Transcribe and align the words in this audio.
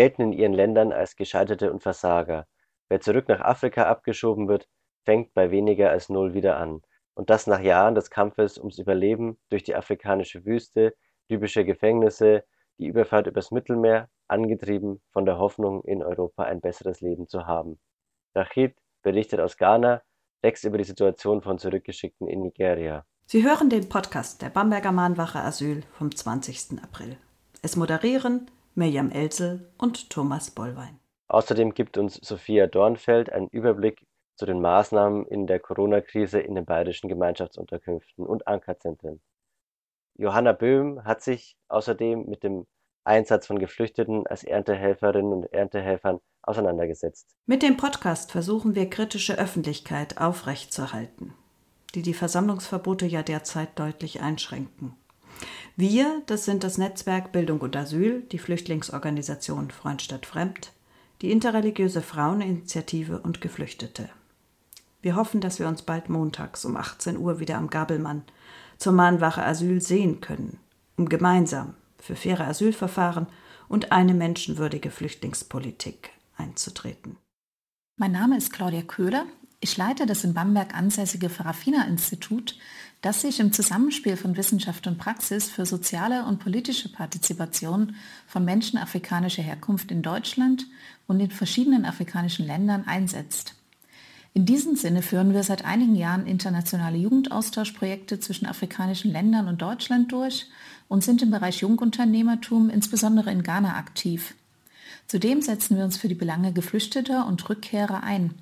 gelten 0.00 0.22
in 0.22 0.32
ihren 0.32 0.54
Ländern 0.54 0.92
als 0.92 1.14
Gescheiterte 1.14 1.70
und 1.70 1.82
Versager. 1.82 2.46
Wer 2.88 3.02
zurück 3.02 3.28
nach 3.28 3.42
Afrika 3.42 3.84
abgeschoben 3.84 4.48
wird, 4.48 4.66
fängt 5.04 5.34
bei 5.34 5.50
weniger 5.50 5.90
als 5.90 6.08
null 6.08 6.32
wieder 6.32 6.56
an. 6.56 6.80
Und 7.12 7.28
das 7.28 7.46
nach 7.46 7.60
Jahren 7.60 7.94
des 7.94 8.08
Kampfes 8.08 8.56
ums 8.56 8.78
Überleben 8.78 9.38
durch 9.50 9.62
die 9.62 9.74
afrikanische 9.74 10.46
Wüste, 10.46 10.94
libysche 11.28 11.66
Gefängnisse, 11.66 12.44
die 12.78 12.86
Überfahrt 12.86 13.26
übers 13.26 13.50
Mittelmeer, 13.50 14.08
angetrieben 14.26 15.02
von 15.12 15.26
der 15.26 15.36
Hoffnung, 15.36 15.84
in 15.84 16.02
Europa 16.02 16.44
ein 16.44 16.62
besseres 16.62 17.02
Leben 17.02 17.28
zu 17.28 17.46
haben. 17.46 17.78
Rachid 18.34 18.74
berichtet 19.02 19.38
aus 19.38 19.58
Ghana, 19.58 20.00
Text 20.40 20.64
über 20.64 20.78
die 20.78 20.84
Situation 20.84 21.42
von 21.42 21.58
Zurückgeschickten 21.58 22.26
in 22.26 22.40
Nigeria. 22.40 23.04
Sie 23.26 23.44
hören 23.44 23.68
den 23.68 23.90
Podcast 23.90 24.40
der 24.40 24.48
Bamberger 24.48 24.92
Mahnwache 24.92 25.40
Asyl 25.40 25.82
vom 25.92 26.10
20. 26.16 26.82
April. 26.82 27.18
Es 27.60 27.76
moderieren 27.76 28.50
Mirjam 28.74 29.10
Elzel 29.10 29.72
und 29.78 30.10
Thomas 30.10 30.50
Bollwein. 30.50 30.98
Außerdem 31.28 31.74
gibt 31.74 31.98
uns 31.98 32.14
Sophia 32.16 32.66
Dornfeld 32.66 33.32
einen 33.32 33.48
Überblick 33.48 34.06
zu 34.36 34.46
den 34.46 34.60
Maßnahmen 34.60 35.26
in 35.26 35.46
der 35.46 35.60
Corona-Krise 35.60 36.40
in 36.40 36.54
den 36.54 36.64
bayerischen 36.64 37.08
Gemeinschaftsunterkünften 37.08 38.26
und 38.26 38.46
Ankerzentren. 38.46 39.20
Johanna 40.16 40.52
Böhm 40.52 41.04
hat 41.04 41.22
sich 41.22 41.56
außerdem 41.68 42.26
mit 42.26 42.42
dem 42.42 42.66
Einsatz 43.04 43.46
von 43.46 43.58
Geflüchteten 43.58 44.26
als 44.26 44.44
Erntehelferinnen 44.44 45.32
und 45.32 45.52
Erntehelfern 45.52 46.20
auseinandergesetzt. 46.42 47.34
Mit 47.46 47.62
dem 47.62 47.76
Podcast 47.76 48.32
versuchen 48.32 48.74
wir 48.74 48.90
kritische 48.90 49.38
Öffentlichkeit 49.38 50.18
aufrechtzuerhalten, 50.18 51.34
die 51.94 52.02
die 52.02 52.14
Versammlungsverbote 52.14 53.06
ja 53.06 53.22
derzeit 53.22 53.78
deutlich 53.78 54.20
einschränken. 54.20 54.96
Wir, 55.76 56.22
das 56.26 56.44
sind 56.44 56.64
das 56.64 56.78
Netzwerk 56.78 57.32
Bildung 57.32 57.60
und 57.60 57.76
Asyl, 57.76 58.22
die 58.32 58.38
Flüchtlingsorganisation 58.38 59.70
Freund 59.70 60.02
statt 60.02 60.26
Fremd, 60.26 60.72
die 61.22 61.30
interreligiöse 61.30 62.02
Fraueninitiative 62.02 63.20
und 63.20 63.40
Geflüchtete. 63.40 64.08
Wir 65.02 65.16
hoffen, 65.16 65.40
dass 65.40 65.58
wir 65.58 65.68
uns 65.68 65.82
bald 65.82 66.08
montags 66.08 66.64
um 66.64 66.76
18 66.76 67.16
Uhr 67.16 67.40
wieder 67.40 67.56
am 67.56 67.70
Gabelmann 67.70 68.22
zur 68.78 68.92
Mahnwache 68.92 69.44
Asyl 69.44 69.80
sehen 69.80 70.20
können, 70.20 70.58
um 70.96 71.08
gemeinsam 71.08 71.74
für 71.98 72.16
faire 72.16 72.46
Asylverfahren 72.46 73.26
und 73.68 73.92
eine 73.92 74.14
menschenwürdige 74.14 74.90
Flüchtlingspolitik 74.90 76.10
einzutreten. 76.36 77.16
Mein 77.96 78.12
Name 78.12 78.36
ist 78.36 78.52
Claudia 78.52 78.82
Köhler. 78.82 79.26
Ich 79.60 79.76
leite 79.76 80.06
das 80.06 80.24
in 80.24 80.32
Bamberg 80.32 80.74
ansässige 80.74 81.28
Farafina-Institut, 81.28 82.58
das 83.02 83.22
sich 83.22 83.40
im 83.40 83.52
Zusammenspiel 83.52 84.16
von 84.16 84.36
Wissenschaft 84.36 84.86
und 84.86 84.98
Praxis 84.98 85.48
für 85.48 85.64
soziale 85.64 86.24
und 86.26 86.38
politische 86.38 86.90
Partizipation 86.90 87.94
von 88.26 88.44
Menschen 88.44 88.78
afrikanischer 88.78 89.42
Herkunft 89.42 89.90
in 89.90 90.02
Deutschland 90.02 90.66
und 91.06 91.18
in 91.20 91.30
verschiedenen 91.30 91.86
afrikanischen 91.86 92.46
Ländern 92.46 92.86
einsetzt. 92.86 93.54
In 94.32 94.46
diesem 94.46 94.76
Sinne 94.76 95.02
führen 95.02 95.32
wir 95.32 95.42
seit 95.42 95.64
einigen 95.64 95.96
Jahren 95.96 96.26
internationale 96.26 96.98
Jugendaustauschprojekte 96.98 98.20
zwischen 98.20 98.46
afrikanischen 98.46 99.10
Ländern 99.10 99.48
und 99.48 99.60
Deutschland 99.60 100.12
durch 100.12 100.46
und 100.88 101.02
sind 101.02 101.22
im 101.22 101.30
Bereich 101.30 101.62
Jungunternehmertum 101.62 102.70
insbesondere 102.70 103.32
in 103.32 103.42
Ghana 103.42 103.76
aktiv. 103.76 104.34
Zudem 105.08 105.42
setzen 105.42 105.76
wir 105.76 105.84
uns 105.84 105.96
für 105.96 106.06
die 106.06 106.14
Belange 106.14 106.52
Geflüchteter 106.52 107.26
und 107.26 107.48
Rückkehrer 107.48 108.04
ein. 108.04 108.34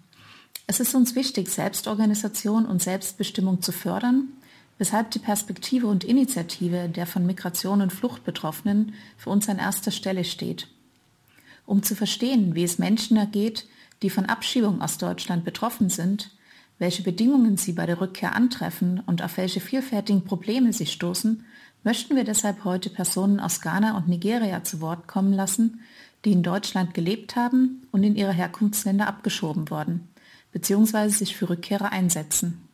Es 0.67 0.81
ist 0.81 0.95
uns 0.95 1.15
wichtig, 1.15 1.49
Selbstorganisation 1.49 2.67
und 2.67 2.83
Selbstbestimmung 2.83 3.63
zu 3.63 3.73
fördern, 3.73 4.29
weshalb 4.79 5.11
die 5.11 5.19
Perspektive 5.19 5.87
und 5.87 6.05
Initiative 6.05 6.89
der 6.89 7.07
von 7.07 7.27
Migration 7.27 7.83
und 7.83 7.93
Flucht 7.93 8.25
Betroffenen 8.25 8.95
für 9.17 9.31
uns 9.31 9.49
an 9.49 9.59
erster 9.59 9.91
Stelle 9.91 10.25
steht. 10.25 10.69
Um 11.67 11.83
zu 11.83 11.95
verstehen, 11.95 12.55
wie 12.55 12.65
es 12.65 12.79
Menschen 12.79 13.17
ergeht, 13.17 13.67
die 14.03 14.11
von 14.11 14.27
Abschiebung 14.27 14.81
aus 14.81 14.99
Deutschland 14.99 15.45
betroffen 15.45 15.91
sind, 15.91 16.31
welche 16.79 17.03
Bedingungen 17.03 17.57
sie 17.57 17.73
bei 17.73 17.87
der 17.87 18.01
Rückkehr 18.01 18.35
antreffen 18.35 19.01
und 19.05 19.23
auf 19.23 19.37
welche 19.37 19.61
vielfältigen 19.61 20.25
Probleme 20.25 20.73
sie 20.73 20.87
stoßen, 20.87 21.45
möchten 21.83 22.17
wir 22.17 22.25
deshalb 22.25 22.65
heute 22.65 22.91
Personen 22.91 23.41
aus 23.41 23.61
Ghana 23.61 23.97
und 23.97 24.09
Nigeria 24.09 24.63
zu 24.63 24.81
Wort 24.81 25.09
kommen 25.09 25.33
lassen, 25.33 25.81
die 26.25 26.33
in 26.33 26.43
Deutschland 26.43 26.95
gelebt 26.95 27.37
haben 27.37 27.87
und 27.91 28.05
in 28.05 28.17
ihre 28.17 28.33
Herkunftsländer 28.33 29.07
abgeschoben 29.07 29.71
worden, 29.71 30.09
beziehungsweise 30.53 31.17
sich 31.17 31.37
für 31.37 31.51
Rückkehrer 31.51 31.93
einsetzen. 31.93 32.68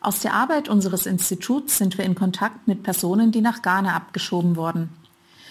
Aus 0.00 0.20
der 0.20 0.32
Arbeit 0.32 0.68
unseres 0.68 1.06
Instituts 1.06 1.78
sind 1.78 1.98
wir 1.98 2.04
in 2.04 2.14
Kontakt 2.14 2.68
mit 2.68 2.84
Personen, 2.84 3.32
die 3.32 3.40
nach 3.40 3.62
Ghana 3.62 3.94
abgeschoben 3.94 4.54
wurden, 4.54 4.90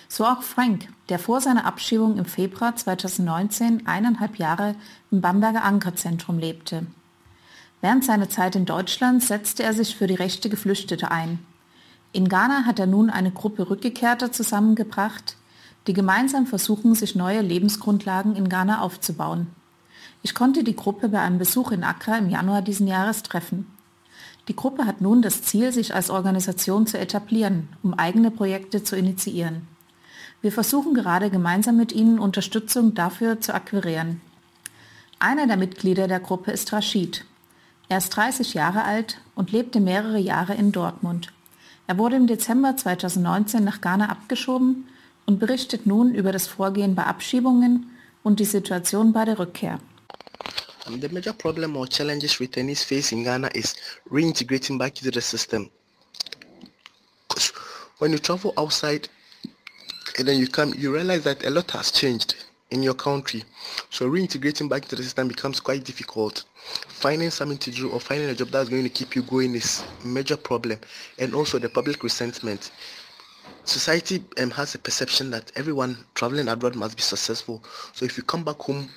so 0.08 0.26
auch 0.26 0.42
Frank, 0.42 0.88
der 1.10 1.20
vor 1.20 1.42
seiner 1.42 1.66
Abschiebung 1.66 2.18
im 2.18 2.26
Februar 2.26 2.76
2019 2.76 3.88
eineinhalb 3.88 4.38
Jahre 4.38 4.76
im 5.12 5.20
Bamberger 5.20 5.64
Ankerzentrum 5.64 6.40
lebte. 6.40 6.88
Während 7.82 8.06
seiner 8.06 8.30
Zeit 8.30 8.56
in 8.56 8.66
Deutschland 8.66 9.22
setzte 9.22 9.64
er 9.64 9.74
sich 9.74 9.96
für 9.96 10.08
die 10.08 10.16
Rechte 10.16 10.50
Geflüchtete 10.50 11.12
ein. 11.12 11.40
In 12.14 12.30
Ghana 12.30 12.64
hat 12.66 12.80
er 12.80 12.88
nun 12.88 13.10
eine 13.10 13.32
Gruppe 13.32 13.70
Rückgekehrter 13.70 14.32
zusammengebracht, 14.32 15.36
die 15.88 15.94
gemeinsam 15.94 16.48
versuchen, 16.48 16.96
sich 16.96 17.16
neue 17.16 17.42
Lebensgrundlagen 17.42 18.36
in 18.36 18.50
Ghana 18.50 18.82
aufzubauen. 18.82 19.48
Ich 20.24 20.34
konnte 20.34 20.64
die 20.64 20.76
Gruppe 20.76 21.10
bei 21.10 21.20
einem 21.20 21.38
Besuch 21.38 21.72
in 21.72 21.84
Accra 21.84 22.18
im 22.18 22.30
Januar 22.30 22.62
diesen 22.62 22.88
Jahres 22.88 23.24
treffen. 23.24 23.77
Die 24.48 24.56
Gruppe 24.56 24.86
hat 24.86 25.02
nun 25.02 25.22
das 25.22 25.42
Ziel, 25.42 25.74
sich 25.74 25.94
als 25.94 26.10
Organisation 26.10 26.88
zu 26.88 26.98
etablieren, 26.98 27.68
um 27.84 27.94
eigene 27.94 28.32
Projekte 28.32 28.84
zu 28.84 28.96
initiieren. 28.96 29.68
Wir 30.42 30.52
versuchen 30.52 30.94
gerade 30.94 31.30
gemeinsam 31.30 31.76
mit 31.76 31.92
Ihnen 31.92 32.20
Unterstützung 32.20 32.94
dafür 32.94 33.42
zu 33.42 33.54
akquirieren. 33.54 34.22
Einer 35.20 35.48
der 35.48 35.58
Mitglieder 35.58 36.08
der 36.08 36.20
Gruppe 36.20 36.52
ist 36.52 36.72
Rashid. 36.72 37.26
Er 37.90 37.98
ist 37.98 38.10
30 38.10 38.54
Jahre 38.54 38.84
alt 38.84 39.20
und 39.36 39.52
lebte 39.52 39.80
mehrere 39.80 40.20
Jahre 40.20 40.54
in 40.54 40.72
Dortmund. 40.72 41.34
Er 41.88 41.98
wurde 41.98 42.18
im 42.18 42.28
Dezember 42.28 42.78
2019 42.78 43.64
nach 43.64 43.82
Ghana 43.82 44.10
abgeschoben 44.10 44.86
und 45.26 45.40
berichtet 45.40 45.86
nun 45.86 46.14
über 46.14 46.32
das 46.32 46.48
Vorgehen 46.48 46.96
bei 46.96 47.06
Abschiebungen 47.06 47.90
und 48.24 48.40
die 48.40 48.46
Situation 48.46 49.12
bei 49.12 49.26
der 49.26 49.40
Rückkehr. 49.40 49.80
The 50.90 51.10
major 51.10 51.34
problem 51.34 51.76
or 51.76 51.86
challenges 51.86 52.36
returnees 52.36 52.82
face 52.82 53.12
in 53.12 53.24
Ghana 53.24 53.50
is 53.54 53.76
reintegrating 54.10 54.80
back 54.80 54.98
into 54.98 55.12
the 55.12 55.20
system. 55.20 55.70
When 57.98 58.14
you 58.14 58.18
travel 58.18 58.54
outside 58.58 59.10
and 60.18 60.26
then 60.26 60.40
you 60.40 60.48
come, 60.48 60.74
you 60.78 60.94
realize 60.94 61.26
that 61.26 61.44
a 61.46 61.50
lot 61.50 61.70
has 61.72 61.92
changed 61.92 62.36
in 62.72 62.84
your 62.84 62.94
country. 62.94 63.44
So 63.90 64.10
reintegrating 64.10 64.70
back 64.70 64.84
into 64.84 64.96
the 64.96 65.04
system 65.04 65.28
becomes 65.28 65.60
quite 65.60 65.84
difficult. 65.84 66.46
Finding 66.88 67.32
something 67.32 67.58
to 67.58 67.72
do 67.72 67.90
or 67.90 68.00
finding 68.00 68.30
a 68.30 68.36
job 68.36 68.48
that's 68.50 68.70
going 68.70 68.84
to 68.84 68.90
keep 68.90 69.14
you 69.14 69.24
going 69.24 69.56
is 69.56 69.84
a 70.06 70.08
major 70.08 70.38
problem. 70.38 70.80
And 71.20 71.36
also 71.36 71.60
the 71.60 71.70
public 71.70 72.02
resentment. 72.02 72.72
Society 73.66 74.24
um, 74.40 74.52
has 74.52 74.74
a 74.74 74.80
perception 74.80 75.32
that 75.32 75.52
everyone 75.58 75.98
traveling 76.16 76.48
abroad 76.48 76.78
must 76.78 76.96
be 76.96 77.04
successful. 77.04 77.62
So 77.92 78.06
if 78.06 78.16
you 78.16 78.24
come 78.24 78.46
back 78.46 78.58
home 78.60 78.90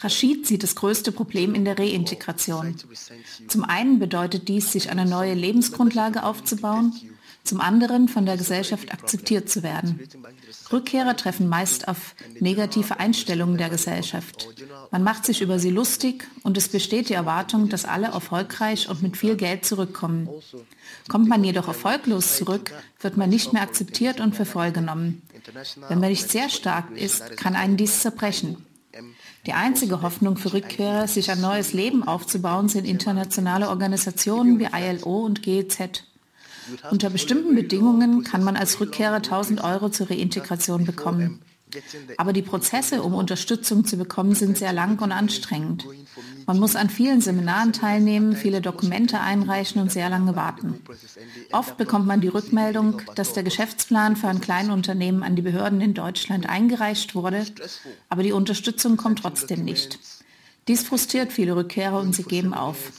Rashid 0.00 0.46
sieht 0.46 0.62
das 0.62 0.74
größte 0.74 1.12
Problem 1.12 1.54
in 1.54 1.64
der 1.64 1.78
Reintegration. 1.78 2.76
Zum 3.48 3.64
einen 3.64 3.98
bedeutet 3.98 4.48
dies, 4.48 4.72
sich 4.72 4.90
eine 4.90 5.04
neue 5.04 5.34
Lebensgrundlage 5.34 6.22
aufzubauen 6.22 6.92
zum 7.46 7.60
anderen 7.60 8.08
von 8.08 8.26
der 8.26 8.36
Gesellschaft 8.36 8.92
akzeptiert 8.92 9.48
zu 9.48 9.62
werden. 9.62 10.00
Rückkehrer 10.72 11.16
treffen 11.16 11.48
meist 11.48 11.88
auf 11.88 12.14
negative 12.40 12.98
Einstellungen 12.98 13.56
der 13.56 13.70
Gesellschaft. 13.70 14.48
Man 14.90 15.02
macht 15.02 15.24
sich 15.24 15.40
über 15.40 15.58
sie 15.58 15.70
lustig 15.70 16.26
und 16.42 16.58
es 16.58 16.68
besteht 16.68 17.08
die 17.08 17.14
Erwartung, 17.14 17.68
dass 17.68 17.84
alle 17.84 18.08
erfolgreich 18.08 18.88
und 18.88 19.02
mit 19.02 19.16
viel 19.16 19.36
Geld 19.36 19.64
zurückkommen. 19.64 20.28
Kommt 21.08 21.28
man 21.28 21.44
jedoch 21.44 21.68
erfolglos 21.68 22.36
zurück, 22.36 22.72
wird 23.00 23.16
man 23.16 23.30
nicht 23.30 23.52
mehr 23.52 23.62
akzeptiert 23.62 24.20
und 24.20 24.34
für 24.34 24.44
voll 24.44 24.72
genommen. 24.72 25.22
Wenn 25.88 26.00
man 26.00 26.10
nicht 26.10 26.28
sehr 26.28 26.48
stark 26.48 26.90
ist, 26.96 27.36
kann 27.36 27.54
einen 27.54 27.76
dies 27.76 28.00
zerbrechen. 28.00 28.65
Die 29.46 29.52
einzige 29.52 30.02
Hoffnung 30.02 30.36
für 30.36 30.52
Rückkehrer, 30.52 31.06
sich 31.06 31.30
ein 31.30 31.40
neues 31.40 31.72
Leben 31.72 32.06
aufzubauen, 32.06 32.68
sind 32.68 32.84
internationale 32.84 33.68
Organisationen 33.68 34.58
wie 34.58 34.68
ILO 34.72 35.24
und 35.24 35.42
GEZ. 35.42 36.04
Unter 36.90 37.10
bestimmten 37.10 37.54
Bedingungen 37.54 38.24
kann 38.24 38.42
man 38.42 38.56
als 38.56 38.80
Rückkehrer 38.80 39.16
1000 39.16 39.62
Euro 39.62 39.88
zur 39.88 40.10
Reintegration 40.10 40.84
bekommen. 40.84 41.40
Aber 42.16 42.32
die 42.32 42.42
Prozesse, 42.42 43.02
um 43.02 43.14
Unterstützung 43.14 43.84
zu 43.84 43.96
bekommen, 43.96 44.34
sind 44.34 44.56
sehr 44.56 44.72
lang 44.72 45.00
und 45.00 45.12
anstrengend. 45.12 45.84
Man 46.46 46.58
muss 46.58 46.76
an 46.76 46.90
vielen 46.90 47.20
Seminaren 47.20 47.72
teilnehmen, 47.72 48.36
viele 48.36 48.60
Dokumente 48.60 49.20
einreichen 49.20 49.80
und 49.82 49.90
sehr 49.90 50.08
lange 50.08 50.36
warten. 50.36 50.80
Oft 51.52 51.76
bekommt 51.76 52.06
man 52.06 52.20
die 52.20 52.28
Rückmeldung, 52.28 53.02
dass 53.14 53.32
der 53.32 53.42
Geschäftsplan 53.42 54.16
für 54.16 54.28
ein 54.28 54.40
Kleinunternehmen 54.40 55.22
an 55.22 55.36
die 55.36 55.42
Behörden 55.42 55.80
in 55.80 55.94
Deutschland 55.94 56.48
eingereicht 56.48 57.14
wurde, 57.14 57.44
aber 58.08 58.22
die 58.22 58.32
Unterstützung 58.32 58.96
kommt 58.96 59.20
trotzdem 59.20 59.64
nicht. 59.64 59.98
Dies 60.68 60.82
frustriert 60.82 61.32
viele 61.32 61.56
Rückkehrer 61.56 62.00
und 62.00 62.14
sie 62.14 62.24
geben 62.24 62.54
auf. 62.54 62.92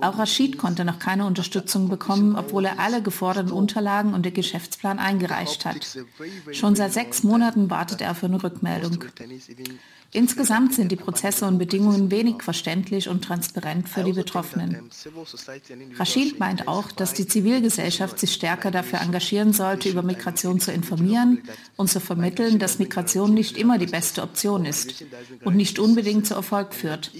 Auch 0.00 0.18
Rashid 0.18 0.58
konnte 0.58 0.84
noch 0.84 0.98
keine 0.98 1.24
Unterstützung 1.26 1.88
bekommen, 1.88 2.36
obwohl 2.36 2.66
er 2.66 2.78
alle 2.78 3.02
geforderten 3.02 3.52
Unterlagen 3.52 4.12
und 4.12 4.26
den 4.26 4.34
Geschäftsplan 4.34 4.98
eingereicht 4.98 5.64
hat. 5.64 5.98
Schon 6.52 6.76
seit 6.76 6.92
sechs 6.92 7.22
Monaten 7.22 7.70
wartet 7.70 8.00
er 8.00 8.10
auf 8.10 8.22
eine 8.22 8.42
Rückmeldung. 8.42 9.04
Insgesamt 10.14 10.74
sind 10.74 10.92
die 10.92 10.96
Prozesse 10.96 11.44
und 11.44 11.58
Bedingungen 11.58 12.08
wenig 12.12 12.44
verständlich 12.44 13.08
und 13.08 13.24
transparent 13.24 13.88
für 13.88 14.04
die 14.04 14.12
Betroffenen. 14.12 14.88
Rashid 15.98 16.38
meint 16.38 16.68
auch, 16.68 16.92
dass 16.92 17.14
die 17.14 17.26
Zivilgesellschaft 17.26 18.20
sich 18.20 18.32
stärker 18.32 18.70
dafür 18.70 19.00
engagieren 19.00 19.52
sollte, 19.52 19.88
über 19.88 20.02
Migration 20.02 20.60
zu 20.60 20.70
informieren 20.70 21.42
und 21.74 21.90
zu 21.90 21.98
vermitteln, 21.98 22.60
dass 22.60 22.78
Migration 22.78 23.34
nicht 23.34 23.58
immer 23.58 23.76
die 23.76 23.88
beste 23.88 24.22
Option 24.22 24.64
ist 24.66 25.04
und 25.44 25.56
nicht 25.56 25.80
unbedingt 25.80 26.28
zu 26.28 26.34
Erfolg 26.34 26.74
führt. 26.74 27.10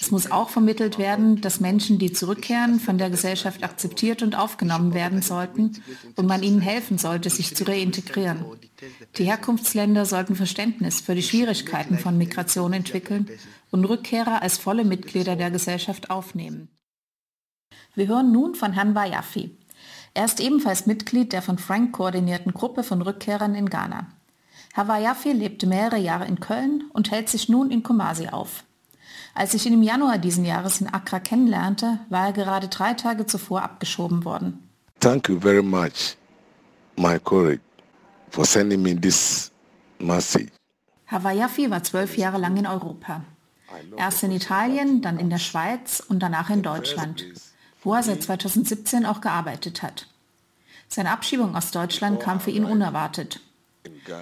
Es 0.00 0.10
muss 0.10 0.28
auch 0.28 0.50
vermittelt 0.50 0.98
werden, 0.98 1.40
dass 1.40 1.60
Menschen, 1.60 2.00
die 2.00 2.12
zurückkehren, 2.12 2.80
von 2.80 2.98
der 2.98 3.10
Gesellschaft 3.10 3.62
akzeptiert 3.62 4.24
und 4.24 4.36
aufgenommen 4.36 4.92
werden 4.92 5.22
sollten 5.22 5.80
und 6.16 6.26
man 6.26 6.42
ihnen 6.42 6.60
helfen 6.60 6.98
sollte, 6.98 7.30
sich 7.30 7.54
zu 7.54 7.62
reintegrieren. 7.62 8.44
Die 9.16 9.24
Herkunftsländer 9.24 10.04
sollten 10.04 10.36
Verständnis 10.36 11.00
für 11.00 11.14
die 11.14 11.22
Schwierigkeiten 11.22 11.98
von 11.98 12.18
Migration 12.18 12.72
entwickeln 12.72 13.28
und 13.70 13.84
Rückkehrer 13.84 14.42
als 14.42 14.58
volle 14.58 14.84
Mitglieder 14.84 15.36
der 15.36 15.50
Gesellschaft 15.50 16.10
aufnehmen. 16.10 16.68
Wir 17.94 18.08
hören 18.08 18.32
nun 18.32 18.54
von 18.54 18.72
Herrn 18.72 18.94
Wayafi. 18.94 19.56
Er 20.14 20.24
ist 20.24 20.40
ebenfalls 20.40 20.86
Mitglied 20.86 21.32
der 21.32 21.42
von 21.42 21.58
Frank 21.58 21.92
koordinierten 21.92 22.52
Gruppe 22.52 22.82
von 22.82 23.02
Rückkehrern 23.02 23.54
in 23.54 23.68
Ghana. 23.68 24.06
Herr 24.72 24.88
Wayafi 24.88 25.32
lebte 25.32 25.66
mehrere 25.66 25.98
Jahre 25.98 26.26
in 26.26 26.40
Köln 26.40 26.84
und 26.92 27.10
hält 27.10 27.28
sich 27.28 27.48
nun 27.48 27.70
in 27.70 27.82
Kumasi 27.82 28.28
auf. 28.28 28.64
Als 29.34 29.54
ich 29.54 29.66
ihn 29.66 29.72
im 29.72 29.82
Januar 29.82 30.18
diesen 30.18 30.44
Jahres 30.44 30.80
in 30.80 30.92
Accra 30.92 31.18
kennenlernte, 31.18 31.98
war 32.08 32.26
er 32.26 32.32
gerade 32.32 32.68
drei 32.68 32.94
Tage 32.94 33.26
zuvor 33.26 33.62
abgeschoben 33.62 34.24
worden. 34.24 34.68
Thank 35.00 35.28
you 35.28 35.38
very 35.38 35.62
much, 35.62 36.16
my 36.96 37.18
colleague, 37.18 37.60
for 38.34 38.44
sending 38.44 38.82
me 38.82 38.94
this 38.94 39.50
message. 39.98 40.50
Hawaii 41.06 41.70
war 41.70 41.82
zwölf 41.84 42.16
Jahre 42.16 42.38
lang 42.38 42.56
in 42.56 42.66
Europa. 42.66 43.22
Erst 43.96 44.22
in 44.24 44.32
Italien, 44.32 45.02
dann 45.02 45.18
in 45.18 45.30
der 45.30 45.38
Schweiz 45.38 46.00
und 46.00 46.20
danach 46.20 46.50
in 46.50 46.62
Deutschland, 46.62 47.24
wo 47.82 47.94
er 47.94 48.02
seit 48.02 48.22
2017 48.22 49.06
auch 49.06 49.20
gearbeitet 49.20 49.82
hat. 49.82 50.08
Seine 50.88 51.10
Abschiebung 51.10 51.56
aus 51.56 51.70
Deutschland 51.70 52.20
kam 52.20 52.40
für 52.40 52.50
ihn 52.50 52.64
unerwartet. 52.64 53.40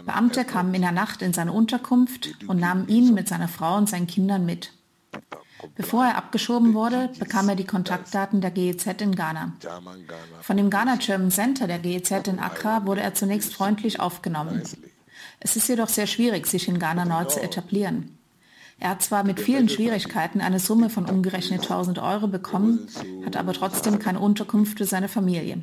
Beamte 0.04 0.44
kamen 0.44 0.74
in 0.74 0.82
der 0.82 0.92
Nacht 0.92 1.22
in 1.22 1.32
seine 1.32 1.52
Unterkunft 1.52 2.34
und 2.46 2.60
nahmen 2.60 2.88
ihn 2.88 3.14
mit 3.14 3.28
seiner 3.28 3.48
Frau 3.48 3.76
und 3.76 3.88
seinen 3.88 4.06
Kindern 4.06 4.44
mit. 4.44 4.72
Bevor 5.74 6.04
er 6.04 6.16
abgeschoben 6.16 6.74
wurde, 6.74 7.10
bekam 7.18 7.48
er 7.48 7.56
die 7.56 7.64
Kontaktdaten 7.64 8.40
der 8.40 8.50
GEZ 8.50 8.86
in 9.00 9.14
Ghana. 9.14 9.52
Von 10.40 10.56
dem 10.56 10.70
Ghana 10.70 10.96
German 10.96 11.30
Center 11.30 11.66
der 11.66 11.78
GEZ 11.78 12.28
in 12.28 12.38
Accra 12.38 12.86
wurde 12.86 13.00
er 13.00 13.14
zunächst 13.14 13.54
freundlich 13.54 14.00
aufgenommen. 14.00 14.62
Es 15.40 15.56
ist 15.56 15.68
jedoch 15.68 15.88
sehr 15.88 16.06
schwierig, 16.06 16.46
sich 16.46 16.68
in 16.68 16.78
Ghana 16.78 17.04
neu 17.04 17.24
zu 17.24 17.40
etablieren. 17.40 18.18
Er 18.82 18.90
hat 18.90 19.02
zwar 19.02 19.22
mit 19.22 19.38
vielen 19.38 19.68
Schwierigkeiten 19.68 20.40
eine 20.40 20.58
Summe 20.58 20.90
von 20.90 21.08
umgerechnet 21.08 21.62
1000 21.62 22.00
Euro 22.00 22.26
bekommen, 22.26 22.88
hat 23.24 23.36
aber 23.36 23.52
trotzdem 23.52 24.00
keine 24.00 24.18
Unterkunft 24.18 24.78
für 24.78 24.86
seine 24.86 25.06
Familie. 25.06 25.62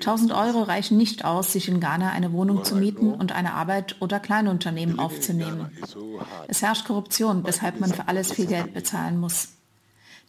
1000 0.00 0.32
Euro 0.32 0.64
reichen 0.64 0.96
nicht 0.96 1.24
aus, 1.24 1.52
sich 1.52 1.68
in 1.68 1.78
Ghana 1.78 2.10
eine 2.10 2.32
Wohnung 2.32 2.64
zu 2.64 2.74
mieten 2.74 3.12
und 3.12 3.30
eine 3.30 3.54
Arbeit 3.54 3.94
oder 4.00 4.18
Kleinunternehmen 4.18 4.98
aufzunehmen. 4.98 5.70
Es 6.48 6.60
herrscht 6.60 6.88
Korruption, 6.88 7.44
weshalb 7.46 7.78
man 7.78 7.94
für 7.94 8.08
alles 8.08 8.32
viel 8.32 8.46
Geld 8.46 8.74
bezahlen 8.74 9.20
muss. 9.20 9.50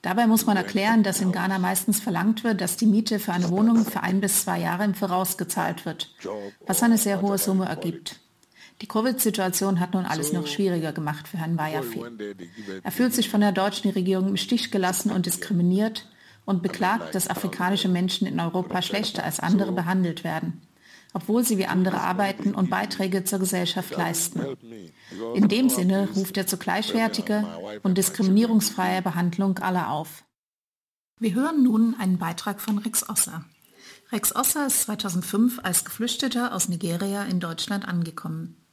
Dabei 0.04 0.28
muss 0.28 0.46
man 0.46 0.58
erklären, 0.58 1.02
dass 1.02 1.22
in 1.22 1.32
Ghana 1.32 1.58
meistens 1.58 2.00
verlangt 2.00 2.44
wird, 2.44 2.62
dass 2.62 2.78
die 2.78 2.86
Miete 2.86 3.18
für 3.18 3.34
eine 3.34 3.50
Wohnung 3.50 3.84
für 3.84 4.04
ein 4.04 4.22
bis 4.22 4.44
zwei 4.44 4.60
Jahre 4.60 4.84
im 4.84 4.94
Voraus 4.94 5.40
gezahlt 5.40 5.88
wird, 5.88 6.14
was 6.68 6.84
eine 6.84 7.00
sehr 7.00 7.24
hohe 7.24 7.40
Summe 7.40 7.66
ergibt. 7.66 8.20
Die 8.82 8.88
Covid-Situation 8.88 9.80
hat 9.80 9.94
nun 9.94 10.06
alles 10.06 10.34
noch 10.34 10.48
schwieriger 10.48 10.92
gemacht 10.92 11.28
für 11.28 11.38
Herrn 11.38 11.56
Bayafi. 11.56 12.02
Er 12.84 12.92
fühlt 12.92 13.14
sich 13.14 13.30
von 13.30 13.42
der 13.42 13.54
deutschen 13.54 13.92
Regierung 13.92 14.28
im 14.28 14.38
Stich 14.38 14.70
gelassen 14.70 15.12
und 15.12 15.26
diskriminiert 15.26 16.10
und 16.46 16.62
beklagt, 16.62 17.16
dass 17.16 17.30
afrikanische 17.30 17.88
Menschen 17.88 18.28
in 18.28 18.40
Europa 18.40 18.82
schlechter 18.82 19.24
als 19.24 19.40
andere 19.40 19.72
behandelt 19.72 20.24
werden, 20.24 20.62
obwohl 21.14 21.44
sie 21.46 21.58
wie 21.58 21.68
andere 21.68 22.02
arbeiten 22.02 22.54
und 22.54 22.70
Beiträge 22.70 23.24
zur 23.24 23.40
Gesellschaft 23.40 23.96
leisten. 23.96 24.42
In 25.34 25.48
dem 25.48 25.70
Sinne 25.70 26.10
ruft 26.16 26.36
er 26.38 26.46
zu 26.46 26.58
gleichwertiger 26.58 27.60
und 27.84 27.98
diskriminierungsfreier 27.98 29.02
Behandlung 29.02 29.58
aller 29.60 29.90
auf. 29.90 30.26
Wir 31.18 31.34
hören 31.34 31.64
nun 31.64 31.96
einen 31.98 32.18
Beitrag 32.18 32.60
von 32.60 32.78
Rex 32.78 33.08
Osser. 33.08 33.46
Rex 34.12 34.36
Osser 34.36 34.68
ist 34.68 34.82
2005 34.82 35.60
als 35.64 35.86
Geflüchteter 35.86 36.54
aus 36.54 36.68
Nigeria 36.68 37.24
in 37.24 37.40
Deutschland 37.40 37.88
angekommen. 37.88 38.65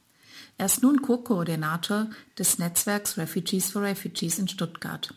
Er 0.57 0.67
ist 0.67 0.83
nun 0.83 1.01
Co-Koordinator 1.01 2.07
des 2.37 2.59
Netzwerks 2.59 3.17
Refugees 3.17 3.71
for 3.71 3.81
Refugees 3.81 4.39
in 4.39 4.47
Stuttgart. 4.47 5.13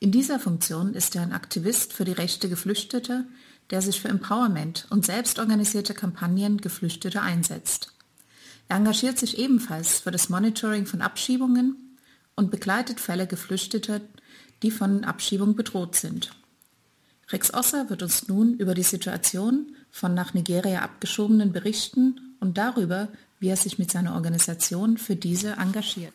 In 0.00 0.10
dieser 0.10 0.40
Funktion 0.40 0.94
ist 0.94 1.14
er 1.14 1.22
ein 1.22 1.32
Aktivist 1.32 1.92
für 1.92 2.04
die 2.04 2.12
Rechte 2.12 2.48
Geflüchteter, 2.48 3.24
der 3.70 3.80
sich 3.80 4.00
für 4.00 4.08
Empowerment 4.08 4.86
und 4.90 5.06
selbstorganisierte 5.06 5.94
Kampagnen 5.94 6.58
Geflüchteter 6.58 7.22
einsetzt. 7.22 7.92
Er 8.68 8.76
engagiert 8.76 9.18
sich 9.18 9.38
ebenfalls 9.38 10.00
für 10.00 10.10
das 10.10 10.28
Monitoring 10.28 10.86
von 10.86 11.02
Abschiebungen 11.02 11.98
und 12.34 12.50
begleitet 12.50 13.00
Fälle 13.00 13.26
Geflüchteter, 13.26 14.00
die 14.62 14.70
von 14.70 15.04
Abschiebung 15.04 15.54
bedroht 15.54 15.94
sind. 15.94 16.32
Rex 17.30 17.54
Osser 17.54 17.88
wird 17.88 18.02
uns 18.02 18.28
nun 18.28 18.54
über 18.54 18.74
die 18.74 18.82
Situation 18.82 19.76
von 19.90 20.14
nach 20.14 20.34
Nigeria 20.34 20.82
abgeschobenen 20.82 21.52
berichten 21.52 22.36
und 22.40 22.58
darüber, 22.58 23.08
wie 23.42 23.48
er 23.48 23.56
sich 23.56 23.76
mit 23.76 23.90
seiner 23.90 24.14
Organisation 24.14 24.96
für 24.96 25.16
diese 25.16 25.54
engagiert. 25.54 26.14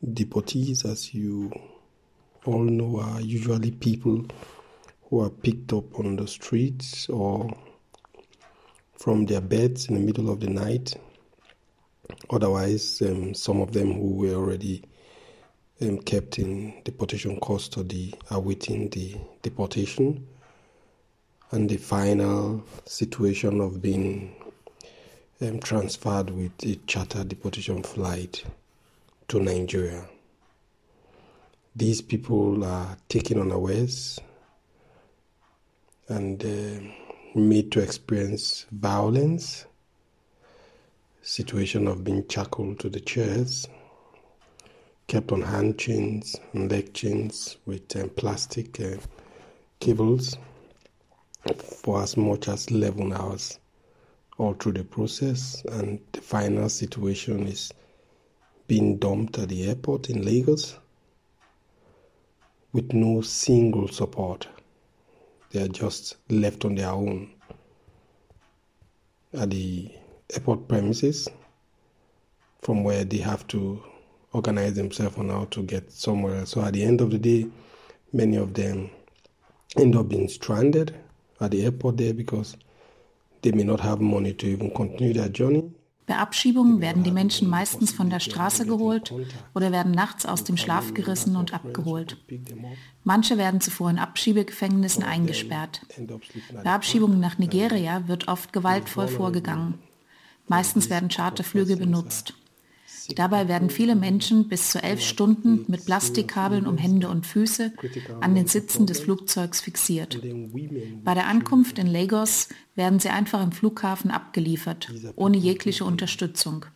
Deportees, 0.00 0.84
as 0.84 1.12
you 1.12 1.50
all 2.46 2.66
know, 2.68 3.00
are 3.00 3.20
usually 3.20 3.72
people 3.72 4.22
who 5.10 5.22
are 5.22 5.30
picked 5.30 5.72
up 5.72 5.98
on 5.98 6.16
the 6.16 6.26
streets 6.28 7.08
or 7.10 7.52
from 8.96 9.26
their 9.26 9.40
beds 9.40 9.88
in 9.88 9.96
the 9.96 10.00
middle 10.00 10.30
of 10.30 10.38
the 10.38 10.48
night. 10.48 10.96
Otherwise, 12.30 13.02
um, 13.02 13.34
some 13.34 13.60
of 13.60 13.72
them 13.72 13.92
who 13.92 14.14
were 14.14 14.34
already 14.34 14.84
um, 15.82 15.98
kept 15.98 16.38
in 16.38 16.80
deportation 16.84 17.40
custody 17.40 18.14
awaiting 18.30 18.88
the 18.90 19.16
deportation 19.42 20.24
and 21.50 21.68
the 21.68 21.76
final 21.76 22.62
situation 22.84 23.60
of 23.60 23.82
being 23.82 24.39
um, 25.42 25.58
transferred 25.60 26.30
with 26.30 26.52
a 26.64 26.76
charter 26.86 27.24
deportation 27.24 27.82
flight 27.82 28.44
to 29.28 29.40
Nigeria. 29.40 30.04
These 31.74 32.02
people 32.02 32.64
are 32.64 32.96
taken 33.08 33.40
unawares 33.40 34.18
and 36.08 36.44
uh, 36.44 37.38
made 37.38 37.70
to 37.72 37.80
experience 37.80 38.66
violence, 38.72 39.64
situation 41.22 41.86
of 41.86 42.02
being 42.02 42.28
shackled 42.28 42.80
to 42.80 42.88
the 42.90 43.00
chairs, 43.00 43.68
kept 45.06 45.30
on 45.32 45.42
hand 45.42 45.78
chains 45.78 46.36
and 46.52 46.70
leg 46.70 46.92
chains 46.92 47.56
with 47.66 47.94
um, 47.96 48.10
plastic 48.10 48.80
uh, 48.80 48.96
cables 49.78 50.36
for 51.56 52.02
as 52.02 52.16
much 52.16 52.48
as 52.48 52.66
11 52.66 53.12
hours 53.12 53.59
all 54.40 54.54
through 54.54 54.72
the 54.72 54.84
process, 54.84 55.62
and 55.70 56.00
the 56.12 56.20
final 56.22 56.66
situation 56.70 57.46
is 57.46 57.70
being 58.66 58.96
dumped 58.96 59.38
at 59.38 59.50
the 59.50 59.66
airport 59.66 60.08
in 60.08 60.24
Lagos 60.24 60.78
with 62.72 62.94
no 62.94 63.20
single 63.20 63.86
support. 63.88 64.48
They 65.50 65.62
are 65.62 65.68
just 65.68 66.16
left 66.30 66.64
on 66.64 66.76
their 66.76 66.88
own 66.88 67.30
at 69.34 69.50
the 69.50 69.90
airport 70.32 70.68
premises 70.68 71.28
from 72.62 72.82
where 72.82 73.04
they 73.04 73.18
have 73.18 73.46
to 73.48 73.82
organize 74.32 74.72
themselves 74.74 75.18
on 75.18 75.28
how 75.28 75.44
to 75.46 75.62
get 75.64 75.92
somewhere 75.92 76.36
else. 76.36 76.50
So 76.50 76.62
at 76.62 76.72
the 76.72 76.82
end 76.82 77.02
of 77.02 77.10
the 77.10 77.18
day, 77.18 77.46
many 78.14 78.36
of 78.36 78.54
them 78.54 78.88
end 79.76 79.96
up 79.96 80.08
being 80.08 80.28
stranded 80.28 80.94
at 81.40 81.50
the 81.50 81.64
airport 81.64 81.98
there 81.98 82.14
because 82.14 82.56
Bei 86.06 86.16
Abschiebungen 86.16 86.80
werden 86.80 87.04
die 87.04 87.12
Menschen 87.12 87.48
meistens 87.48 87.92
von 87.92 88.10
der 88.10 88.18
Straße 88.18 88.66
geholt 88.66 89.14
oder 89.54 89.70
werden 89.70 89.92
nachts 89.92 90.26
aus 90.26 90.42
dem 90.42 90.56
Schlaf 90.56 90.92
gerissen 90.92 91.36
und 91.36 91.54
abgeholt. 91.54 92.16
Manche 93.04 93.38
werden 93.38 93.60
zuvor 93.60 93.90
in 93.90 93.98
Abschiebegefängnissen 93.98 95.04
eingesperrt. 95.04 95.82
Bei 96.64 96.72
Abschiebungen 96.72 97.20
nach 97.20 97.38
Nigeria 97.38 98.08
wird 98.08 98.26
oft 98.26 98.52
gewaltvoll 98.52 99.06
vorgegangen. 99.06 99.74
Meistens 100.48 100.90
werden 100.90 101.08
Charterflüge 101.08 101.76
benutzt. 101.76 102.34
Dabei 103.16 103.48
werden 103.48 103.70
viele 103.70 103.94
Menschen 103.94 104.48
bis 104.48 104.70
zu 104.70 104.82
elf 104.82 105.00
Stunden 105.00 105.64
mit 105.68 105.84
Plastikkabeln 105.84 106.66
um 106.66 106.78
Hände 106.78 107.08
und 107.08 107.26
Füße 107.26 107.72
an 108.20 108.34
den 108.34 108.46
Sitzen 108.46 108.86
des 108.86 109.00
Flugzeugs 109.00 109.60
fixiert. 109.60 110.20
Bei 111.04 111.14
der 111.14 111.26
Ankunft 111.26 111.78
in 111.78 111.86
Lagos 111.86 112.48
werden 112.74 113.00
sie 113.00 113.10
einfach 113.10 113.42
im 113.42 113.52
Flughafen 113.52 114.10
abgeliefert, 114.10 114.92
ohne 115.16 115.36
jegliche 115.36 115.84
Unterstützung. 115.84 116.66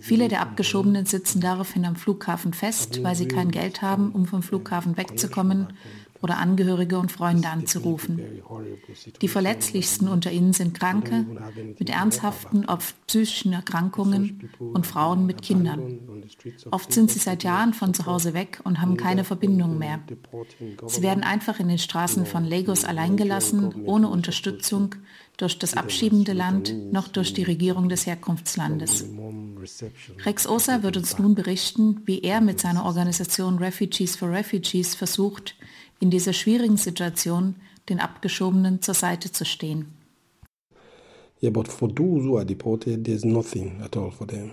Viele 0.00 0.28
der 0.28 0.40
Abgeschobenen 0.40 1.04
sitzen 1.04 1.40
daraufhin 1.40 1.84
am 1.84 1.96
Flughafen 1.96 2.52
fest, 2.52 3.02
weil 3.02 3.16
sie 3.16 3.26
kein 3.26 3.50
Geld 3.50 3.82
haben, 3.82 4.12
um 4.12 4.24
vom 4.24 4.42
Flughafen 4.42 4.96
wegzukommen 4.96 5.68
oder 6.24 6.38
Angehörige 6.38 6.98
und 6.98 7.12
Freunde 7.12 7.50
anzurufen. 7.50 8.18
Die 9.20 9.28
verletzlichsten 9.28 10.08
unter 10.08 10.32
ihnen 10.32 10.54
sind 10.54 10.72
Kranke 10.72 11.26
mit 11.78 11.90
ernsthaften, 11.90 12.64
oft 12.64 12.96
psychischen 13.06 13.52
Erkrankungen 13.52 14.48
und 14.58 14.86
Frauen 14.86 15.26
mit 15.26 15.42
Kindern. 15.42 15.98
Oft 16.70 16.94
sind 16.94 17.10
sie 17.10 17.18
seit 17.18 17.44
Jahren 17.44 17.74
von 17.74 17.92
zu 17.92 18.06
Hause 18.06 18.32
weg 18.32 18.60
und 18.64 18.80
haben 18.80 18.96
keine 18.96 19.22
Verbindung 19.22 19.76
mehr. 19.76 20.00
Sie 20.86 21.02
werden 21.02 21.22
einfach 21.22 21.60
in 21.60 21.68
den 21.68 21.78
Straßen 21.78 22.24
von 22.24 22.44
Lagos 22.44 22.86
allein 22.86 23.18
gelassen, 23.18 23.84
ohne 23.84 24.08
Unterstützung 24.08 24.94
durch 25.36 25.58
das 25.58 25.76
abschiebende 25.76 26.32
Land 26.32 26.74
noch 26.90 27.08
durch 27.08 27.34
die 27.34 27.42
Regierung 27.42 27.90
des 27.90 28.06
Herkunftslandes. 28.06 29.04
Rex 30.24 30.46
Osa 30.46 30.82
wird 30.82 30.96
uns 30.96 31.18
nun 31.18 31.34
berichten, 31.34 32.00
wie 32.06 32.20
er 32.20 32.40
mit 32.40 32.60
seiner 32.60 32.86
Organisation 32.86 33.58
Refugees 33.58 34.16
for 34.16 34.30
Refugees 34.30 34.94
versucht, 34.94 35.56
in 36.04 36.10
dieser 36.10 36.34
schwierigen 36.34 36.76
Situation 36.76 37.54
den 37.88 37.98
Abgeschobenen 37.98 38.82
zur 38.82 38.92
Seite 38.92 39.32
zu 39.32 39.46
stehen. 39.46 39.86
Yeah, 41.40 41.50
but 41.50 41.66
for 41.66 41.88
those 41.88 42.24
who 42.24 42.36
are 42.36 42.44
deported, 42.44 43.06
there's 43.06 43.24
nothing 43.24 43.80
at 43.82 43.96
all 43.96 44.10
for 44.10 44.26
them. 44.26 44.52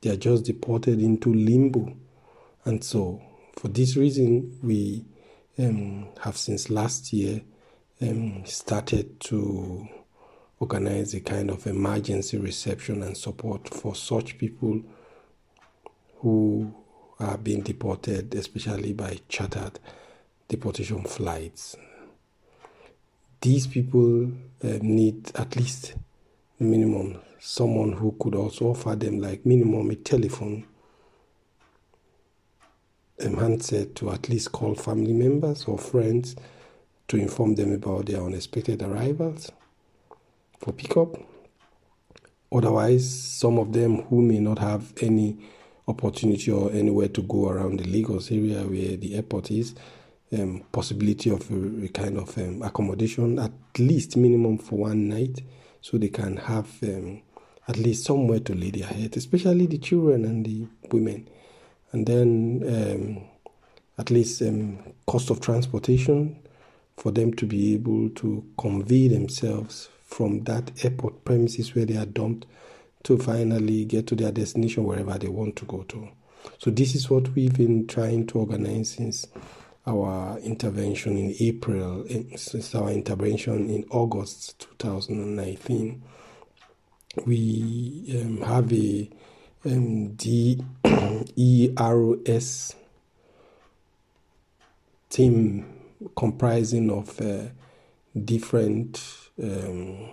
They 0.00 0.10
are 0.10 0.18
just 0.18 0.48
deported 0.48 1.00
into 1.00 1.32
limbo. 1.32 1.92
And 2.64 2.82
so, 2.82 3.20
for 3.56 3.68
this 3.68 3.96
reason, 3.96 4.58
we 4.64 5.04
um, 5.58 6.08
have 6.22 6.36
since 6.36 6.68
last 6.68 7.12
year 7.12 7.42
um, 8.00 8.42
started 8.44 9.20
to 9.20 9.86
organize 10.58 11.14
a 11.14 11.20
kind 11.20 11.50
of 11.50 11.68
emergency 11.68 12.36
reception 12.36 13.04
and 13.04 13.16
support 13.16 13.68
for 13.68 13.94
such 13.94 14.38
people 14.38 14.82
who 16.18 16.74
are 17.20 17.38
being 17.38 17.62
deported, 17.62 18.34
especially 18.34 18.92
by 18.92 19.20
chartered 19.28 19.78
deportation 20.50 21.02
flights. 21.04 21.76
These 23.40 23.68
people 23.68 24.32
uh, 24.62 24.78
need 24.82 25.30
at 25.36 25.56
least 25.56 25.94
minimum 26.58 27.18
someone 27.38 27.92
who 27.92 28.14
could 28.20 28.34
also 28.34 28.66
offer 28.66 28.94
them 28.96 29.18
like 29.20 29.46
minimum 29.46 29.90
a 29.90 29.94
telephone 29.94 30.66
a 33.20 33.28
handset 33.28 33.94
to 33.94 34.10
at 34.10 34.28
least 34.28 34.50
call 34.52 34.74
family 34.74 35.12
members 35.12 35.64
or 35.64 35.78
friends 35.78 36.36
to 37.06 37.16
inform 37.16 37.54
them 37.54 37.72
about 37.72 38.06
their 38.06 38.22
unexpected 38.22 38.82
arrivals 38.82 39.52
for 40.58 40.72
pickup. 40.72 41.16
Otherwise, 42.52 43.08
some 43.08 43.58
of 43.58 43.72
them 43.72 44.02
who 44.02 44.22
may 44.22 44.40
not 44.40 44.58
have 44.58 44.92
any 45.02 45.36
opportunity 45.86 46.50
or 46.50 46.70
anywhere 46.72 47.08
to 47.08 47.22
go 47.22 47.48
around 47.48 47.78
the 47.78 47.84
Lagos 47.84 48.30
area 48.30 48.62
where 48.62 48.96
the 48.96 49.14
airport 49.14 49.50
is, 49.50 49.74
um, 50.32 50.64
possibility 50.72 51.30
of 51.30 51.50
a, 51.50 51.84
a 51.84 51.88
kind 51.88 52.18
of 52.18 52.36
um, 52.38 52.62
accommodation, 52.62 53.38
at 53.38 53.52
least 53.78 54.16
minimum 54.16 54.58
for 54.58 54.76
one 54.76 55.08
night, 55.08 55.40
so 55.80 55.98
they 55.98 56.08
can 56.08 56.36
have 56.36 56.68
um, 56.82 57.22
at 57.68 57.76
least 57.76 58.04
somewhere 58.04 58.40
to 58.40 58.54
lay 58.54 58.70
their 58.70 58.86
head, 58.86 59.16
especially 59.16 59.66
the 59.66 59.78
children 59.78 60.24
and 60.24 60.44
the 60.44 60.66
women. 60.92 61.28
And 61.92 62.06
then 62.06 62.62
um, 62.66 63.24
at 63.98 64.10
least 64.10 64.42
um, 64.42 64.78
cost 65.06 65.30
of 65.30 65.40
transportation 65.40 66.38
for 66.96 67.10
them 67.10 67.32
to 67.34 67.46
be 67.46 67.74
able 67.74 68.10
to 68.10 68.44
convey 68.58 69.08
themselves 69.08 69.88
from 70.04 70.42
that 70.44 70.84
airport 70.84 71.24
premises 71.24 71.74
where 71.74 71.86
they 71.86 71.96
are 71.96 72.06
dumped 72.06 72.46
to 73.02 73.16
finally 73.16 73.84
get 73.84 74.06
to 74.08 74.14
their 74.14 74.32
destination 74.32 74.84
wherever 74.84 75.16
they 75.18 75.28
want 75.28 75.56
to 75.56 75.64
go 75.64 75.82
to. 75.84 76.08
So 76.58 76.70
this 76.70 76.94
is 76.94 77.08
what 77.08 77.28
we've 77.34 77.56
been 77.56 77.86
trying 77.86 78.26
to 78.28 78.38
organize 78.38 78.90
since 78.90 79.26
our 79.90 80.38
intervention 80.38 81.16
in 81.16 81.34
April, 81.40 82.06
since 82.36 82.74
our 82.74 82.90
intervention 82.90 83.68
in 83.68 83.84
August 83.90 84.66
2019. 84.78 86.02
We 87.26 88.20
um, 88.22 88.40
have 88.42 88.72
a 88.72 89.10
um, 89.64 90.14
DEROS 90.16 90.84
team 95.10 95.66
comprising 96.16 96.90
of 96.90 97.20
uh, 97.20 97.46
different 98.24 99.02
um, 99.42 100.08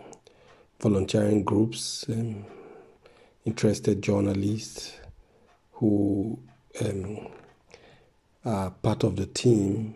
volunteering 0.80 1.44
groups, 1.44 2.06
um, 2.10 2.46
interested 3.46 4.02
journalists 4.02 4.98
who 5.74 6.40
um, 6.84 7.28
part 8.82 9.04
of 9.04 9.16
the 9.16 9.26
team 9.26 9.96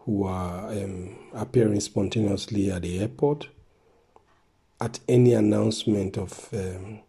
who 0.00 0.24
are 0.24 0.70
um, 0.70 1.16
appearing 1.34 1.80
spontaneously 1.80 2.70
at 2.70 2.82
the 2.82 3.00
airport 3.00 3.48
at 4.80 5.00
any 5.08 5.32
announcement 5.32 6.16
of 6.16 6.48
um, 6.52 7.00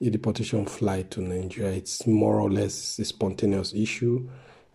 a 0.00 0.10
deportation 0.10 0.66
flight 0.66 1.10
to 1.10 1.22
Nigeria. 1.22 1.72
It's 1.72 2.06
more 2.06 2.40
or 2.40 2.50
less 2.50 2.98
a 2.98 3.04
spontaneous 3.04 3.72
issue. 3.72 4.28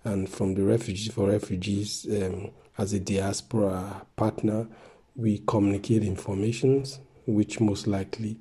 And 0.03 0.27
from 0.27 0.55
the 0.55 0.63
refugees 0.63 1.13
for 1.13 1.29
refugees, 1.29 2.07
um, 2.09 2.49
as 2.77 2.93
a 2.93 2.99
diaspora 2.99 4.05
partner, 4.15 4.67
we 5.15 5.43
communicate 5.45 6.03
informations 6.03 6.99
which 7.27 7.59
most 7.59 7.85
likely 7.85 8.37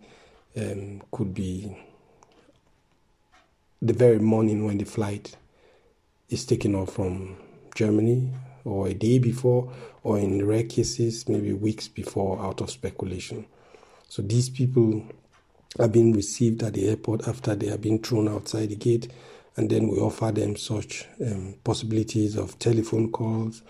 um, 0.56 1.02
could 1.10 1.34
be 1.34 1.76
the 3.82 3.92
very 3.92 4.18
morning 4.18 4.64
when 4.64 4.78
the 4.78 4.84
flight 4.84 5.36
is 6.32 6.44
taken 6.44 6.74
off 6.74 6.94
from 6.94 7.36
Germany 7.74 8.30
or 8.64 8.88
a 8.88 8.94
day 8.94 9.18
before, 9.18 9.72
or 10.02 10.18
in 10.18 10.46
rare 10.46 10.64
cases, 10.64 11.28
maybe 11.28 11.52
weeks 11.52 11.88
before, 11.88 12.40
out 12.40 12.60
of 12.60 12.70
speculation. 12.70 13.44
So 14.08 14.22
these 14.22 14.48
people 14.48 15.04
are 15.78 15.88
being 15.88 16.12
received 16.12 16.62
at 16.62 16.74
the 16.74 16.88
airport 16.88 17.26
after 17.26 17.54
they 17.54 17.70
are 17.70 17.78
being 17.78 18.00
thrown 18.00 18.28
outside 18.28 18.68
the 18.68 18.76
gate, 18.76 19.10
and 19.56 19.68
then 19.70 19.88
we 19.88 19.98
offer 19.98 20.30
them 20.30 20.56
such 20.56 21.06
um, 21.26 21.54
possibilities 21.64 22.36
of 22.36 22.58
telephone 22.58 23.10
calls, 23.10 23.62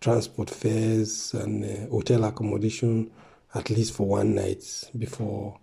transport 0.00 0.50
fares, 0.50 1.34
and 1.34 1.64
uh, 1.64 1.90
hotel 1.90 2.24
accommodation, 2.24 3.10
at 3.54 3.70
least 3.70 3.94
for 3.94 4.06
one 4.06 4.34
night 4.34 4.90
before 4.96 5.58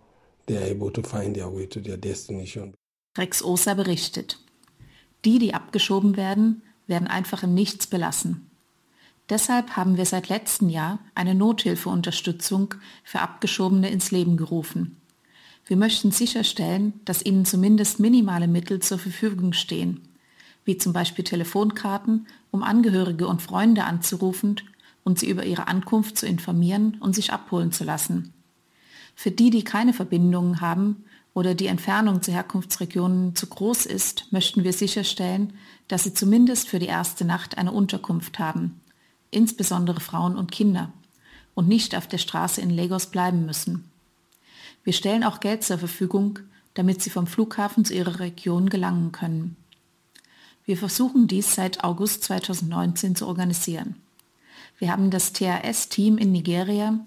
they 0.46 0.56
are 0.56 0.66
able 0.66 0.90
to 0.90 1.02
find 1.02 1.34
their 1.34 1.48
way 1.48 1.66
to 1.66 1.80
their 1.80 1.96
destination. 1.96 2.74
Rex 3.18 3.42
Osa 3.42 3.74
berichtet. 3.74 4.36
Die, 5.24 5.38
die 5.38 5.54
abgeschoben 5.54 6.16
werden, 6.16 6.62
werden 6.86 7.08
einfach 7.08 7.42
im 7.42 7.54
Nichts 7.54 7.86
belassen. 7.86 8.50
Deshalb 9.28 9.76
haben 9.76 9.96
wir 9.96 10.04
seit 10.04 10.28
letztem 10.28 10.68
Jahr 10.68 11.00
eine 11.14 11.34
Nothilfeunterstützung 11.34 12.74
für 13.02 13.20
Abgeschobene 13.20 13.90
ins 13.90 14.12
Leben 14.12 14.36
gerufen. 14.36 15.00
Wir 15.66 15.76
möchten 15.76 16.12
sicherstellen, 16.12 17.00
dass 17.04 17.26
ihnen 17.26 17.44
zumindest 17.44 17.98
minimale 17.98 18.46
Mittel 18.46 18.78
zur 18.80 18.98
Verfügung 18.98 19.52
stehen, 19.52 20.02
wie 20.64 20.76
zum 20.76 20.92
Beispiel 20.92 21.24
Telefonkarten, 21.24 22.28
um 22.52 22.62
Angehörige 22.62 23.26
und 23.26 23.42
Freunde 23.42 23.82
anzurufen 23.82 24.60
und 25.02 25.18
sie 25.18 25.28
über 25.28 25.44
ihre 25.44 25.66
Ankunft 25.66 26.18
zu 26.18 26.26
informieren 26.26 26.98
und 27.00 27.16
sich 27.16 27.32
abholen 27.32 27.72
zu 27.72 27.82
lassen. 27.82 28.32
Für 29.16 29.32
die, 29.32 29.50
die 29.50 29.64
keine 29.64 29.92
Verbindungen 29.92 30.60
haben, 30.60 31.04
oder 31.36 31.54
die 31.54 31.66
Entfernung 31.66 32.22
zu 32.22 32.32
Herkunftsregionen 32.32 33.36
zu 33.36 33.46
groß 33.46 33.84
ist, 33.84 34.32
möchten 34.32 34.64
wir 34.64 34.72
sicherstellen, 34.72 35.52
dass 35.86 36.04
sie 36.04 36.14
zumindest 36.14 36.66
für 36.66 36.78
die 36.78 36.86
erste 36.86 37.26
Nacht 37.26 37.58
eine 37.58 37.72
Unterkunft 37.72 38.38
haben, 38.38 38.80
insbesondere 39.30 40.00
Frauen 40.00 40.36
und 40.36 40.50
Kinder, 40.50 40.94
und 41.54 41.68
nicht 41.68 41.94
auf 41.94 42.06
der 42.06 42.16
Straße 42.16 42.62
in 42.62 42.70
Lagos 42.70 43.08
bleiben 43.08 43.44
müssen. 43.44 43.84
Wir 44.82 44.94
stellen 44.94 45.24
auch 45.24 45.40
Geld 45.40 45.62
zur 45.62 45.76
Verfügung, 45.76 46.38
damit 46.72 47.02
sie 47.02 47.10
vom 47.10 47.26
Flughafen 47.26 47.84
zu 47.84 47.92
ihrer 47.92 48.18
Region 48.18 48.70
gelangen 48.70 49.12
können. 49.12 49.56
Wir 50.64 50.78
versuchen 50.78 51.28
dies 51.28 51.54
seit 51.54 51.84
August 51.84 52.24
2019 52.24 53.14
zu 53.14 53.26
organisieren. 53.26 53.96
Wir 54.78 54.90
haben 54.90 55.10
das 55.10 55.34
THS-Team 55.34 56.16
in 56.16 56.32
Nigeria, 56.32 56.98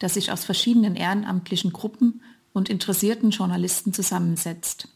das 0.00 0.14
sich 0.14 0.32
aus 0.32 0.44
verschiedenen 0.44 0.96
ehrenamtlichen 0.96 1.72
Gruppen 1.72 2.20
und 2.56 2.70
interessierten 2.70 3.30
Journalisten 3.30 3.92
zusammensetzt. 3.92 4.88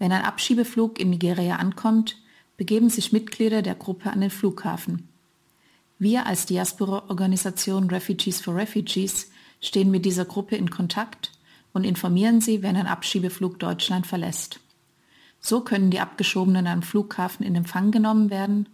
Wenn 0.00 0.10
ein 0.10 0.24
Abschiebeflug 0.24 0.98
in 0.98 1.10
Nigeria 1.10 1.56
ankommt, 1.56 2.16
begeben 2.56 2.90
sich 2.90 3.12
Mitglieder 3.12 3.62
der 3.62 3.76
Gruppe 3.76 4.10
an 4.10 4.20
den 4.20 4.30
Flughafen. 4.30 5.08
Wir 6.00 6.26
als 6.26 6.44
Diaspora-Organisation 6.46 7.88
Refugees 7.88 8.40
for 8.40 8.56
Refugees 8.56 9.30
stehen 9.60 9.92
mit 9.92 10.04
dieser 10.04 10.24
Gruppe 10.24 10.56
in 10.56 10.70
Kontakt 10.70 11.30
und 11.72 11.84
informieren 11.84 12.40
sie, 12.40 12.64
wenn 12.64 12.74
ein 12.74 12.88
Abschiebeflug 12.88 13.60
Deutschland 13.60 14.08
verlässt. 14.08 14.58
So 15.38 15.60
können 15.60 15.92
die 15.92 16.00
Abgeschobenen 16.00 16.66
am 16.66 16.82
Flughafen 16.82 17.46
in 17.46 17.54
Empfang 17.54 17.92
genommen 17.92 18.28
werden 18.28 18.68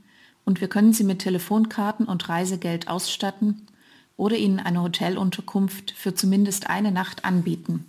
und 0.46 0.62
wir 0.62 0.68
können 0.68 0.94
sie 0.94 1.04
mit 1.04 1.18
Telefonkarten 1.18 2.06
und 2.06 2.26
Reisegeld 2.26 2.88
ausstatten 2.88 3.66
oder 4.16 4.36
ihnen 4.36 4.60
eine 4.60 4.80
Hotelunterkunft 4.80 5.90
für 5.90 6.14
zumindest 6.14 6.70
eine 6.70 6.90
Nacht 6.90 7.26
anbieten. 7.26 7.84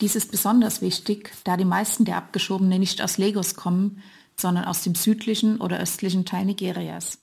Dies 0.00 0.14
ist 0.14 0.30
besonders 0.30 0.82
wichtig, 0.82 1.32
da 1.44 1.56
die 1.56 1.64
meisten 1.64 2.04
der 2.04 2.16
Abgeschobenen 2.16 2.80
nicht 2.80 3.00
aus 3.00 3.16
Lagos 3.16 3.54
kommen, 3.54 4.02
sondern 4.36 4.66
aus 4.66 4.82
dem 4.82 4.94
südlichen 4.94 5.58
oder 5.58 5.80
östlichen 5.80 6.26
Teil 6.26 6.44
Nigerias. 6.44 7.18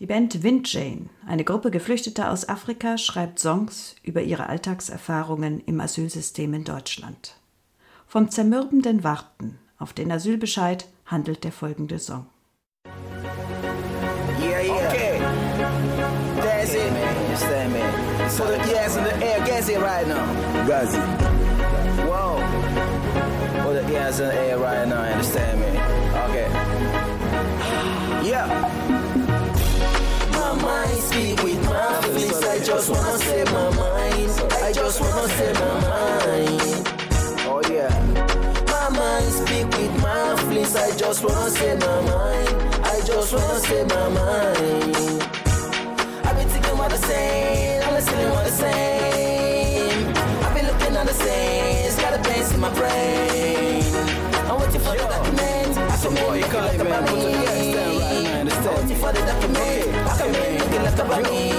Die 0.00 0.06
Band 0.06 0.42
Windjane, 0.42 1.08
eine 1.26 1.44
Gruppe 1.44 1.70
Geflüchteter 1.70 2.30
aus 2.30 2.48
Afrika, 2.48 2.98
schreibt 2.98 3.38
Songs 3.38 3.94
über 4.02 4.22
ihre 4.22 4.48
Alltagserfahrungen 4.48 5.60
im 5.60 5.80
Asylsystem 5.80 6.52
in 6.52 6.64
Deutschland. 6.64 7.36
Vom 8.08 8.30
zermürbenden 8.30 9.04
Warten 9.04 9.58
auf 9.78 9.92
den 9.92 10.10
Asylbescheid 10.10 10.86
handelt 11.06 11.44
der 11.44 11.52
folgende 11.52 11.98
Song. 11.98 12.26
Yeah, 14.40 14.60
yeah. 14.60 14.88
Okay. 14.88 15.20
That's 16.42 16.74
it, 16.74 16.92
man. 16.92 17.16
Understand, 17.24 17.72
man. 17.72 18.30
So 18.30 18.44
the 18.44 18.58
gas 18.70 18.96
in 18.96 19.04
the 19.04 19.24
air, 19.24 19.38
gas 19.46 19.68
it 19.68 19.78
right 19.80 20.06
now. 20.06 20.26
Gazi. 20.66 21.35
Oh, 23.68 23.74
the 23.74 23.82
gas 23.90 24.20
in 24.20 24.28
the 24.28 24.34
air 24.34 24.58
right 24.58 24.86
now. 24.86 25.00
Understand, 25.00 25.58
man. 25.58 25.74
Okay. 26.30 26.48
Yeah. 28.30 28.46
My 30.38 30.52
mind 30.62 30.98
speak 31.08 31.42
with 31.42 31.64
my 31.64 32.00
feelings. 32.02 32.44
I 32.44 32.58
just 32.60 32.88
wanna 32.88 33.18
say 33.18 33.42
my 33.42 33.70
mind. 33.74 34.30
I 34.62 34.72
just 34.72 35.00
wanna 35.00 35.28
say 35.36 35.52
my 35.62 35.74
mind. 35.82 36.62
Oh 37.50 37.60
yeah. 37.68 37.90
My 38.70 38.88
mind 38.96 39.32
speak 39.32 39.66
with 39.76 40.00
my 40.00 40.36
feelings. 40.42 40.76
I 40.76 40.96
just 40.96 41.24
wanna 41.24 41.50
say 41.50 41.74
my 41.74 42.00
mind. 42.02 42.48
I 42.86 43.00
just 43.04 43.32
wanna 43.34 43.58
say 43.66 43.82
my 43.82 44.08
mind. 44.10 44.96
I've 46.24 46.36
been 46.36 46.48
thinking 46.50 46.78
what 46.78 46.90
the 46.90 46.98
same. 46.98 47.82
I'm 47.82 47.94
listening 47.94 48.30
what 48.30 48.44
the 48.44 48.52
same. 48.52 49.35
In 52.56 52.62
my 52.62 52.72
brain. 52.72 53.84
I'm 54.48 54.58
waiting 54.58 54.80
for 54.80 54.96
the 54.96 55.06
document. 55.06 55.76
I 55.76 55.96
come 56.02 56.16
in 56.16 56.40
looking 56.40 56.60
like 56.60 56.78
a 56.78 56.84
bunny. 56.84 57.34
I'm 57.36 58.46
waiting 58.46 58.96
for 58.96 59.12
the 59.12 59.20
document. 59.20 59.94
I 59.94 60.18
come 60.18 60.34
in 60.34 60.58
looking 60.58 60.82
like 60.82 60.98
a 60.98 61.04
bunny. 61.04 61.52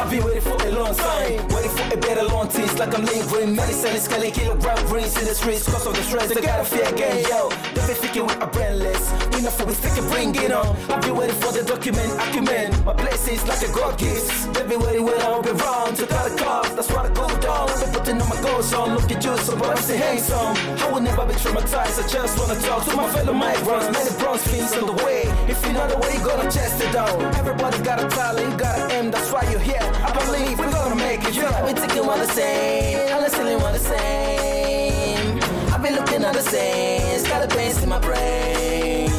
I've 0.00 0.10
been 0.10 0.24
waiting 0.24 0.42
for 0.42 0.61
long 0.82 0.94
time, 0.94 1.48
waiting 1.54 1.70
for 1.70 1.94
a 1.94 1.96
better 1.96 2.24
long 2.24 2.48
taste 2.48 2.78
like 2.78 2.92
I'm 2.96 3.04
lingering. 3.04 3.54
Medicine 3.54 3.94
is 3.94 4.08
killing 4.08 4.32
kilogram 4.32 4.84
greens 4.86 5.16
in 5.16 5.24
the 5.24 5.34
streets 5.34 5.64
cause 5.70 5.86
of 5.86 5.94
the 5.94 6.02
stress. 6.02 6.28
They 6.34 6.40
gotta 6.40 6.64
fear 6.64 6.86
again, 6.88 7.24
yo. 7.30 7.50
They 7.74 7.86
be 7.86 7.94
thinking 7.94 8.26
we 8.26 8.34
are 8.34 8.50
brainless. 8.50 9.02
We 9.32 9.42
not 9.42 9.52
for 9.52 9.66
we 9.66 9.74
stick 9.74 9.96
and 9.98 10.08
bring 10.10 10.34
it 10.34 10.50
on. 10.50 10.74
I've 10.90 11.02
been 11.02 11.16
waiting 11.16 11.36
for 11.36 11.52
the 11.52 11.62
document, 11.62 12.10
acumen. 12.24 12.84
My 12.84 12.94
place 12.94 13.28
is 13.28 13.46
like 13.46 13.62
a 13.62 13.70
god 13.72 13.98
gift. 13.98 14.26
They 14.54 14.66
be 14.66 14.76
waiting 14.76 15.04
when 15.04 15.20
I'll 15.22 15.42
be 15.42 15.52
wrong. 15.52 15.94
Took 15.94 16.10
out 16.12 16.30
the 16.30 16.36
cars, 16.42 16.74
that's 16.74 16.90
why 16.90 17.06
I 17.06 17.10
go 17.14 17.28
down. 17.40 17.70
I've 17.70 17.92
putting 17.92 18.20
on 18.20 18.28
my 18.28 18.40
goals 18.42 18.72
on. 18.74 18.94
Look 18.96 19.10
at 19.12 19.24
you, 19.24 19.36
so 19.38 19.56
but 19.56 19.70
I'm 19.70 19.76
still 19.76 19.98
handsome. 19.98 20.56
I 20.82 20.90
will 20.90 21.00
never 21.00 21.24
be 21.26 21.34
traumatized. 21.34 22.02
I 22.02 22.08
just 22.08 22.38
wanna 22.38 22.58
talk 22.60 22.84
to 22.86 22.96
my 22.96 23.08
fellow 23.14 23.34
migrants. 23.34 23.86
Many 23.94 24.12
bronze 24.18 24.42
fiends 24.48 24.72
on 24.74 24.86
the 24.90 24.98
way. 25.04 25.22
If 25.46 25.64
you 25.64 25.72
know 25.74 25.86
the 25.86 25.98
way, 26.02 26.10
you 26.14 26.24
gonna 26.26 26.50
chest 26.50 26.82
it 26.82 26.92
down. 26.92 27.14
Everybody 27.36 27.78
got 27.82 28.02
a 28.02 28.08
talent, 28.08 28.58
got 28.58 28.78
an 28.78 28.90
aim, 28.96 29.10
that's 29.12 29.30
why 29.30 29.42
you're 29.50 29.60
here. 29.60 29.86
I 30.06 30.10
believe 30.18 30.71
we're 30.72 30.78
gonna 30.78 30.96
make 30.96 31.24
it. 31.24 31.34
Yeah. 31.34 31.50
I've 31.50 31.66
been 31.66 31.76
thinking 31.76 32.06
what 32.06 32.18
the 32.18 32.26
same, 32.32 33.14
I'm 33.14 33.22
listening 33.22 33.58
what 33.60 33.72
the 33.72 33.78
same. 33.78 35.40
I've 35.72 35.82
been 35.82 35.94
looking 35.94 36.24
at 36.24 36.34
the 36.34 36.42
same, 36.42 37.02
it's 37.14 37.28
got 37.28 37.44
a 37.44 37.48
place 37.48 37.82
in 37.82 37.88
my 37.88 37.98
brain. 37.98 39.10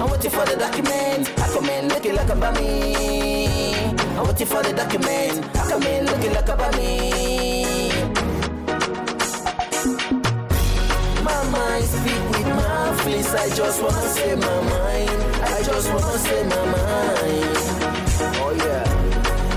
I'm 0.00 0.10
waiting 0.10 0.30
for 0.30 0.44
the 0.44 0.56
document. 0.56 1.30
I 1.38 1.48
come 1.52 1.68
in 1.68 1.88
looking 1.88 2.14
like 2.14 2.28
a 2.28 2.36
bummy. 2.36 3.74
I'm 4.16 4.26
waiting 4.26 4.46
for 4.46 4.62
the 4.62 4.72
document. 4.72 5.44
I 5.56 5.68
come 5.68 5.82
in 5.82 6.06
looking 6.06 6.32
like 6.32 6.48
a 6.48 6.56
bummy. 6.56 7.90
My 11.22 11.40
mind 11.50 11.84
speak 11.84 12.22
with 12.30 12.48
my 12.48 12.96
feelings. 13.02 13.34
I 13.34 13.48
just 13.50 13.82
wanna 13.82 14.02
say 14.16 14.34
my 14.34 14.60
mind. 14.72 15.10
I 15.42 15.62
just 15.62 15.88
wanna 15.92 16.18
say 16.18 16.42
my 16.44 16.64
mind. 16.74 17.56
Oh 18.42 18.52
yeah. 18.58 19.03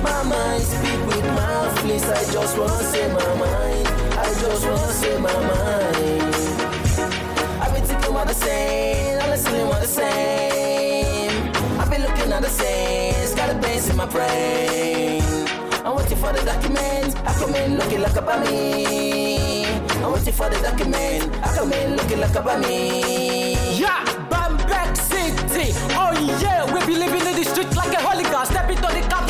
My 0.04 0.24
mind 0.24 0.64
speak 0.64 1.00
with 1.08 1.26
my 1.26 1.76
feelings. 1.78 2.04
I 2.04 2.24
just 2.32 2.58
wanna 2.58 2.84
say 2.84 3.08
my 3.12 3.36
mind. 3.36 3.88
I 4.18 4.34
just 4.40 4.66
wanna 4.66 4.94
say 4.94 5.18
my 5.18 5.34
mind. 5.34 6.36
I've 7.62 7.74
been 7.74 7.84
thinking 7.84 8.14
what 8.14 8.28
the 8.28 8.34
same. 8.34 9.20
I'm 9.22 9.30
listening 9.30 9.68
what 9.68 9.82
the 9.82 9.88
same. 9.88 11.52
I've 11.80 11.90
been 11.90 12.02
looking 12.02 12.32
at 12.32 12.42
the 12.42 12.50
same. 12.50 13.16
It's 13.24 13.34
got 13.34 13.50
a 13.50 13.56
base 13.56 13.90
in 13.90 13.96
my 13.98 14.06
brain. 14.06 15.24
I'm 15.86 15.96
waiting 15.96 16.18
for 16.18 16.32
the 16.34 16.44
document. 16.46 17.16
I 17.26 17.34
come 17.34 17.56
in 17.56 17.78
looking 17.78 18.02
like 18.02 18.16
a 18.16 18.22
bummy. 18.22 19.66
I'm 20.04 20.12
waiting 20.14 20.34
for 20.34 20.50
the 20.50 20.60
document. 20.62 21.34
I 21.44 21.56
come 21.56 21.74
in 21.74 21.96
looking 21.96 22.20
like 22.20 22.36
a 22.36 22.42
bummy. 22.42 23.54
Yeah, 23.80 24.04
Bamberg 24.30 24.96
City. 24.96 25.74
Oh 25.96 26.12
yeah, 26.42 26.72
we 26.74 26.86
be 26.86 26.96
living 26.98 27.26
in 27.26 27.36
the 27.36 27.44
street 27.44 27.76
like 27.76 27.94
a 27.94 28.02
holy 28.02 28.24
hooligan. 28.24 28.46
Step 28.46 28.70
into 28.70 28.82
the 28.82 29.02
cup 29.10 29.27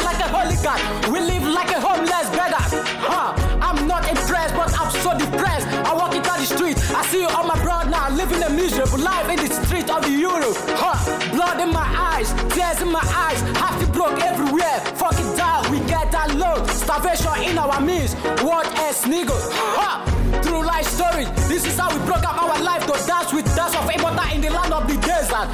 We 1.12 1.22
live 1.22 1.44
like 1.44 1.72
a 1.72 1.80
homeless 1.80 2.30
beggar. 2.36 2.60
Huh? 3.00 3.32
I'm 3.62 3.88
not 3.88 4.04
impressed, 4.10 4.54
but 4.54 4.68
I'm 4.80 4.92
so 4.92 5.18
depressed. 5.18 5.68
I 5.88 5.94
walk 5.94 6.14
into 6.14 6.30
the 6.30 6.46
street. 6.46 6.78
I 6.92 7.06
see 7.08 7.22
you 7.22 7.30
all 7.30 7.48
my 7.48 7.62
brother 7.64 7.90
now 7.90 8.10
living 8.10 8.44
a 8.44 8.50
miserable 8.50 9.00
life 9.00 9.30
in 9.30 9.38
the 9.38 9.54
street 9.64 9.90
of 9.90 10.04
Europe. 10.10 10.58
Huh? 10.76 10.98
Blood 11.32 11.62
in 11.62 11.72
my 11.72 11.88
eyes, 12.12 12.34
tears 12.54 12.82
in 12.82 12.92
my 12.92 13.06
eyes. 13.16 13.40
Half 13.56 13.80
the 13.80 13.88
broke 13.88 14.20
everywhere. 14.20 14.80
Fuck 15.00 15.16
it 15.16 15.38
down, 15.38 15.72
we 15.72 15.80
get 15.88 16.12
low. 16.36 16.66
Starvation 16.68 17.32
in 17.44 17.58
our 17.58 17.80
midst. 17.80 18.18
What 18.44 18.68
else, 18.80 19.06
nigga? 19.06 19.32
Huh? 19.32 20.04
True 20.42 20.66
life 20.66 20.86
story. 20.86 21.26
This 21.48 21.66
is 21.66 21.78
how 21.78 21.90
we 21.96 22.04
broke 22.06 22.24
up 22.24 22.38
our 22.42 22.62
life 22.62 22.86
to 22.88 22.94
dance 23.08 23.32
with 23.32 23.46
dance 23.56 23.76
of 23.76 23.90
immortal 23.90 24.36
in 24.36 24.42
the 24.42 24.50
land 24.50 24.74
of 24.74 24.88
the 24.88 24.98
desert. 25.00 25.48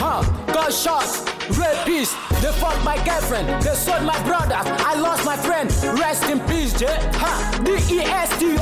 Huh? 0.00 0.45
Gunshots, 0.56 1.20
rapists. 1.52 2.16
They 2.40 2.50
fought 2.58 2.82
my 2.82 2.96
girlfriend. 3.04 3.62
They 3.62 3.74
sold 3.74 4.04
my 4.04 4.16
brother, 4.24 4.56
I 4.56 4.98
lost 4.98 5.22
my 5.26 5.36
friend. 5.36 5.68
Rest 6.00 6.30
in 6.30 6.40
peace, 6.48 6.72
J. 6.72 6.86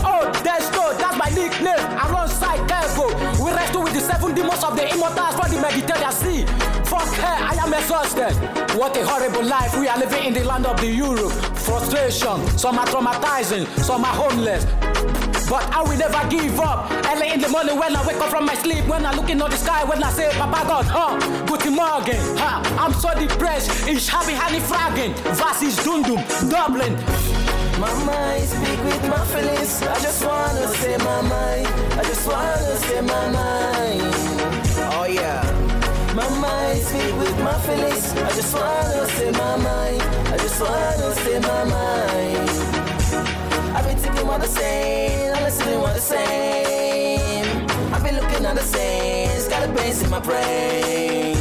O. 0.03 0.27
Desto. 0.43 0.99
That's 0.99 1.17
my 1.17 1.31
nickname. 1.31 1.79
Alongside 2.03 2.59
Kevo. 2.69 3.07
We 3.39 3.53
wrestle 3.53 3.85
with 3.85 3.95
the 3.95 4.01
seven 4.01 4.35
demons 4.35 4.65
of 4.65 4.75
the 4.75 4.93
immortals 4.93 5.37
from 5.39 5.55
the 5.55 5.61
Mediterranean 5.61 6.11
Sea. 6.11 6.45
Fuck 6.83 7.15
her, 7.23 7.37
I 7.51 7.55
am 7.63 7.73
exhausted. 7.73 8.35
What 8.77 8.97
a 8.97 9.07
horrible 9.07 9.45
life 9.45 9.79
we 9.79 9.87
are 9.87 9.99
living 9.99 10.25
in 10.25 10.35
the 10.35 10.43
land 10.43 10.67
of 10.67 10.81
the 10.81 10.89
Europe. 10.89 11.31
Frustration. 11.55 12.43
Some 12.59 12.77
are 12.77 12.87
traumatizing. 12.87 13.69
Some 13.79 14.05
are 14.05 14.15
homeless. 14.15 14.67
But 15.49 15.65
I 15.73 15.83
will 15.83 15.99
never 15.99 16.27
give 16.29 16.59
up. 16.59 16.91
Early 17.13 17.31
in 17.33 17.41
the 17.41 17.49
morning 17.49 17.79
when 17.79 17.95
I 17.95 18.07
wake 18.07 18.17
up 18.17 18.31
from 18.31 18.47
my 18.47 18.55
sleep, 18.55 18.87
when 18.87 19.05
I 19.05 19.15
look 19.15 19.29
into 19.31 19.45
the 19.45 19.57
sky, 19.57 19.85
when 19.85 20.03
I 20.03 20.11
say, 20.11 20.31
Papa 20.33 20.67
God, 20.67 20.87
huh? 20.87 21.47
Guten 21.47 21.75
Morgen, 21.75 22.17
huh? 22.39 22.63
I'm 22.79 22.93
so 22.95 23.11
depressed. 23.19 23.71
Habe 24.11 24.33
eine 24.33 24.61
Fragen. 24.61 25.15
Was 25.39 25.63
ist 25.63 25.85
Dundum? 25.85 26.23
Dublin. 26.49 26.97
My 27.81 27.93
mind 28.05 28.49
speak 28.49 28.81
with 28.85 29.09
my 29.09 29.25
feelings. 29.27 29.83
I 29.83 30.01
just 30.01 30.25
wanna 30.25 30.69
say 30.69 30.97
my 30.99 31.21
mind. 31.23 31.67
I 31.99 32.03
just 32.05 32.27
wanna 32.27 32.77
say 32.87 33.01
my 33.03 33.29
mind. 33.29 34.15
Oh 34.97 35.07
yeah. 35.09 35.43
My 36.15 36.29
mind 36.39 36.81
speak 36.83 37.15
with 37.19 37.37
my 37.43 37.59
feelings. 37.67 38.13
I 38.17 38.31
just 38.31 38.55
wanna 38.55 39.07
say 39.17 39.31
my 39.33 39.57
mind. 39.57 40.03
I 40.33 40.37
just 40.39 40.61
wanna 40.61 41.15
say 41.23 41.39
my 41.41 41.65
mind. 41.65 42.64
I've 43.75 43.87
been 43.87 43.99
thinking 43.99 44.27
what 44.27 44.41
the 44.41 44.47
same. 44.47 45.35
I'm 45.35 45.43
listening 45.43 45.81
what 45.81 45.95
the 45.95 46.01
same. 46.01 47.67
I've 47.93 48.03
been 48.05 48.15
looking 48.15 48.47
at 48.47 48.55
the 48.55 48.63
same. 48.63 49.51
Got 49.51 49.69
a 49.69 49.73
base 49.73 50.03
in 50.03 50.11
my 50.11 50.21
brain. 50.21 51.37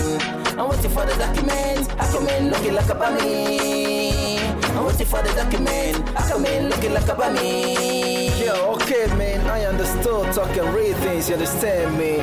I'm 0.59 0.67
waiting 0.69 0.91
for 0.91 1.05
the 1.05 1.15
document. 1.15 1.89
I 1.99 2.11
come 2.11 2.27
in 2.27 2.49
looking 2.49 2.73
like 2.73 2.89
a 2.89 2.95
bummy. 2.95 4.39
I'm 4.75 4.85
waiting 4.85 5.05
for 5.05 5.21
the 5.21 5.33
document. 5.35 5.97
I 6.17 6.27
come 6.27 6.45
in 6.45 6.69
looking 6.69 6.93
like 6.93 7.07
a 7.07 7.15
bummy. 7.15 8.27
Yeah, 8.43 8.73
okay, 8.75 9.05
man. 9.15 9.45
I 9.47 9.65
understood. 9.65 10.33
Talk 10.33 10.57
and 10.57 10.73
read 10.75 10.95
things. 10.97 11.29
You 11.29 11.35
understand 11.35 11.97
me? 11.97 12.17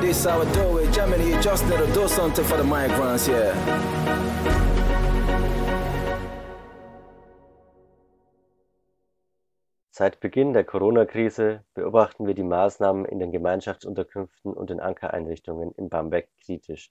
This 0.00 0.18
is 0.18 0.24
how 0.24 0.42
I. 0.42 0.92
Germany, 0.92 1.30
you 1.30 1.40
just 1.40 1.66
need 1.66 1.78
to 1.78 1.92
do 1.92 2.06
something 2.06 2.44
for 2.44 2.56
the 2.56 2.64
migrants, 2.64 3.26
yeah. 3.26 4.63
Seit 9.96 10.18
Beginn 10.18 10.54
der 10.54 10.64
Corona-Krise 10.64 11.62
beobachten 11.72 12.26
wir 12.26 12.34
die 12.34 12.42
Maßnahmen 12.42 13.04
in 13.04 13.20
den 13.20 13.30
Gemeinschaftsunterkünften 13.30 14.52
und 14.52 14.68
den 14.68 14.80
Ankereinrichtungen 14.80 15.70
in 15.76 15.88
Bamberg 15.88 16.26
kritisch. 16.44 16.90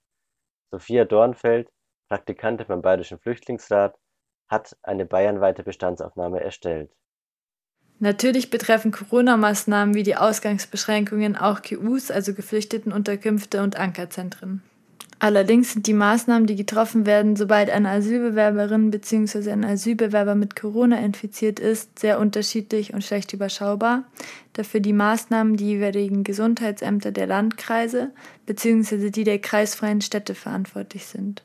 Sophia 0.71 1.03
Dornfeld, 1.03 1.69
Praktikantin 2.07 2.65
beim 2.65 2.81
Bayerischen 2.81 3.19
Flüchtlingsrat, 3.19 3.99
hat 4.47 4.77
eine 4.83 5.05
bayernweite 5.05 5.63
Bestandsaufnahme 5.63 6.39
erstellt. 6.39 6.95
Natürlich 7.99 8.49
betreffen 8.49 8.93
Corona-Maßnahmen 8.93 9.95
wie 9.95 10.03
die 10.03 10.15
Ausgangsbeschränkungen 10.15 11.35
auch 11.35 11.61
GUs, 11.61 12.09
also 12.09 12.33
Geflüchtetenunterkünfte 12.33 13.63
und 13.63 13.75
Ankerzentren. 13.75 14.63
Allerdings 15.23 15.71
sind 15.71 15.87
die 15.87 15.93
Maßnahmen, 15.93 16.47
die 16.47 16.57
getroffen 16.57 17.05
werden, 17.05 17.37
sobald 17.37 17.69
eine 17.69 17.87
Asylbewerberin 17.87 18.91
bzw. 18.91 19.51
ein 19.51 19.63
Asylbewerber 19.63 20.35
mit 20.35 20.57
Corona 20.57 20.99
infiziert 20.99 21.61
ist, 21.61 21.97
sehr 21.97 22.19
unterschiedlich 22.19 22.93
und 22.93 23.05
schlecht 23.05 23.31
überschaubar, 23.31 24.03
da 24.51 24.63
für 24.63 24.81
die 24.81 24.91
Maßnahmen 24.91 25.55
die 25.55 25.67
jeweiligen 25.67 26.25
Gesundheitsämter 26.25 27.13
der 27.13 27.27
Landkreise 27.27 28.11
bzw. 28.47 29.11
die 29.11 29.23
der 29.23 29.39
kreisfreien 29.39 30.01
Städte 30.01 30.35
verantwortlich 30.35 31.05
sind. 31.05 31.41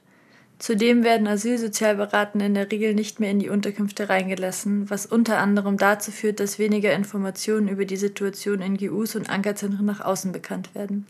Zudem 0.58 1.04
werden 1.04 1.28
Asylsozialberatende 1.28 2.46
in 2.46 2.54
der 2.54 2.72
Regel 2.72 2.94
nicht 2.94 3.20
mehr 3.20 3.30
in 3.30 3.38
die 3.38 3.48
Unterkünfte 3.48 4.08
reingelassen, 4.08 4.90
was 4.90 5.06
unter 5.06 5.38
anderem 5.38 5.76
dazu 5.76 6.10
führt, 6.10 6.40
dass 6.40 6.58
weniger 6.58 6.92
Informationen 6.94 7.68
über 7.68 7.84
die 7.84 7.96
Situation 7.96 8.60
in 8.60 8.76
GUs 8.76 9.14
und 9.14 9.30
Ankerzentren 9.30 9.86
nach 9.86 10.00
außen 10.00 10.32
bekannt 10.32 10.74
werden. 10.74 11.06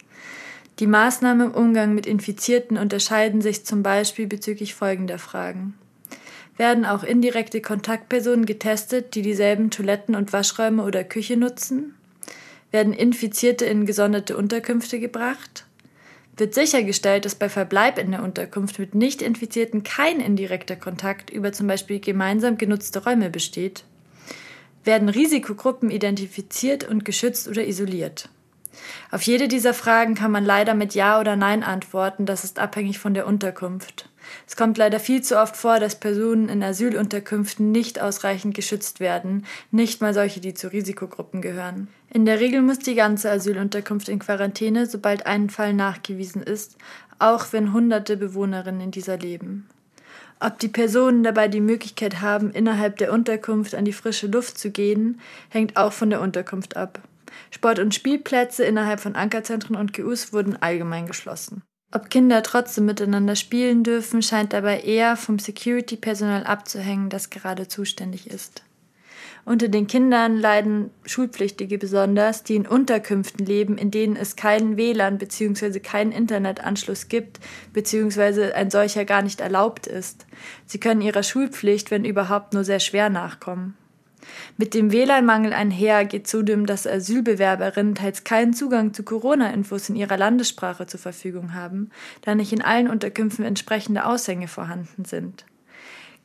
Die 0.79 0.87
Maßnahmen 0.87 1.49
im 1.49 1.55
Umgang 1.55 1.95
mit 1.95 2.07
Infizierten 2.07 2.77
unterscheiden 2.77 3.41
sich 3.41 3.64
zum 3.64 3.83
Beispiel 3.83 4.29
bezüglich 4.29 4.75
folgender 4.75 5.19
Fragen. 5.19 5.75
Werden 6.57 6.85
auch 6.85 7.03
indirekte 7.03 7.61
Kontaktpersonen 7.61 8.47
getestet, 8.47 9.14
die 9.14 9.23
dieselben 9.23 9.71
Toiletten 9.71 10.14
und 10.14 10.33
Waschräume 10.33 10.85
oder 10.85 11.03
Küche 11.03 11.37
nutzen? 11.37 11.95
Werden 12.71 12.93
Infizierte 12.93 13.64
in 13.64 13.87
gesonderte 13.87 14.37
Unterkünfte 14.37 15.01
gebracht? 15.01 15.64
Wird 16.37 16.55
sichergestellt, 16.55 17.25
dass 17.25 17.35
bei 17.35 17.49
Verbleib 17.49 17.99
in 17.99 18.12
der 18.12 18.23
Unterkunft 18.23 18.79
mit 18.79 18.95
Nicht-Infizierten 18.95 19.83
kein 19.83 20.21
indirekter 20.21 20.77
Kontakt 20.77 21.31
über 21.31 21.53
zum 21.53 21.67
Beispiel 21.67 21.99
gemeinsam 21.99 22.57
genutzte 22.57 23.03
Räume 23.03 23.31
besteht? 23.31 23.83
Werden 24.85 25.09
Risikogruppen 25.09 25.91
identifiziert 25.91 26.88
und 26.88 27.05
geschützt 27.05 27.49
oder 27.49 27.67
isoliert? 27.67 28.29
Auf 29.11 29.23
jede 29.23 29.49
dieser 29.49 29.75
Fragen 29.75 30.14
kann 30.14 30.31
man 30.31 30.45
leider 30.45 30.75
mit 30.75 30.95
Ja 30.95 31.21
oder 31.21 31.37
Nein 31.37 31.62
antworten, 31.62 32.27
das 32.27 32.45
ist 32.45 32.59
abhängig 32.59 32.99
von 32.99 33.14
der 33.14 33.27
Unterkunft. 33.27 34.09
Es 34.47 34.57
kommt 34.57 34.79
leider 34.79 35.01
viel 35.01 35.23
zu 35.23 35.38
oft 35.41 35.57
vor, 35.57 35.81
dass 35.81 35.99
Personen 35.99 36.49
in 36.49 36.62
Asylunterkünften 36.62 37.71
nicht 37.73 38.01
ausreichend 38.01 38.55
geschützt 38.55 39.01
werden, 39.01 39.47
nicht 39.71 40.01
mal 40.01 40.14
solche, 40.14 40.41
die 40.41 40.55
zu 40.55 40.71
Risikogruppen 40.71 41.41
gehören. 41.41 41.88
In 42.11 42.25
der 42.25 42.41
Regel 42.41 42.62
muss 42.62 42.79
die 42.79 42.95
ganze 42.95 43.31
Asylunterkunft 43.31 44.09
in 44.09 44.19
Quarantäne, 44.19 44.87
sobald 44.87 45.27
ein 45.27 45.51
Fall 45.51 45.73
nachgewiesen 45.75 46.43
ist, 46.43 46.77
auch 47.19 47.47
wenn 47.53 47.73
hunderte 47.73 48.17
Bewohnerinnen 48.17 48.81
in 48.81 48.91
dieser 48.91 49.17
leben. 49.17 49.69
Ob 50.41 50.59
die 50.61 50.69
Personen 50.69 51.25
dabei 51.25 51.49
die 51.49 51.61
Möglichkeit 51.61 52.21
haben, 52.21 52.53
innerhalb 52.53 52.97
der 52.99 53.12
Unterkunft 53.12 53.75
an 53.75 53.85
die 53.85 53.93
frische 53.93 54.29
Luft 54.29 54.57
zu 54.57 54.71
gehen, 54.71 55.21
hängt 55.49 55.77
auch 55.77 55.93
von 55.93 56.11
der 56.11 56.21
Unterkunft 56.21 56.77
ab. 56.77 57.01
Sport- 57.51 57.79
und 57.79 57.95
Spielplätze 57.95 58.64
innerhalb 58.64 59.01
von 59.01 59.14
Ankerzentren 59.14 59.77
und 59.77 59.93
GUs 59.93 60.33
wurden 60.33 60.57
allgemein 60.57 61.07
geschlossen. 61.07 61.62
Ob 61.91 62.11
Kinder 62.11 62.43
trotzdem 62.43 62.85
miteinander 62.85 63.35
spielen 63.35 63.83
dürfen, 63.83 64.21
scheint 64.23 64.53
dabei 64.53 64.81
eher 64.81 65.17
vom 65.17 65.38
Security-Personal 65.38 66.45
abzuhängen, 66.45 67.09
das 67.09 67.31
gerade 67.31 67.67
zuständig 67.67 68.29
ist. 68.29 68.62
Unter 69.47 69.69
den 69.69 69.87
Kindern 69.87 70.37
leiden 70.37 70.91
Schulpflichtige 71.07 71.79
besonders, 71.79 72.43
die 72.43 72.57
in 72.57 72.67
Unterkünften 72.67 73.47
leben, 73.47 73.79
in 73.79 73.91
denen 73.91 74.14
es 74.14 74.37
keinen 74.37 74.77
WLAN 74.77 75.17
bzw. 75.17 75.81
keinen 75.81 76.12
Internetanschluss 76.12 77.09
gibt 77.09 77.41
bzw. 77.73 78.53
ein 78.53 78.71
solcher 78.71 79.07
gar 79.07 79.23
nicht 79.23 79.41
erlaubt 79.41 79.87
ist. 79.87 80.27
Sie 80.67 80.79
können 80.79 81.01
ihrer 81.01 81.23
Schulpflicht, 81.23 81.91
wenn 81.91 82.05
überhaupt, 82.05 82.53
nur 82.53 82.64
sehr 82.64 82.81
schwer 82.81 83.09
nachkommen. 83.09 83.75
Mit 84.57 84.75
dem 84.75 84.93
WLAN-Mangel 84.93 85.53
einher 85.53 86.05
geht 86.05 86.27
zudem, 86.27 86.67
dass 86.67 86.87
Asylbewerberinnen 86.87 87.95
teils 87.95 88.25
keinen 88.25 88.53
Zugang 88.53 88.93
zu 88.93 89.03
Corona-Infos 89.03 89.89
in 89.89 89.97
ihrer 89.97 90.17
Landessprache 90.17 90.87
zur 90.87 91.01
Verfügung 91.01 91.55
haben, 91.55 91.91
da 92.23 92.35
nicht 92.35 92.53
in 92.53 92.63
allen 92.63 92.89
Unterkünften 92.89 93.45
entsprechende 93.45 94.05
Aushänge 94.05 94.49
vorhanden 94.49 95.05
sind. 95.05 95.45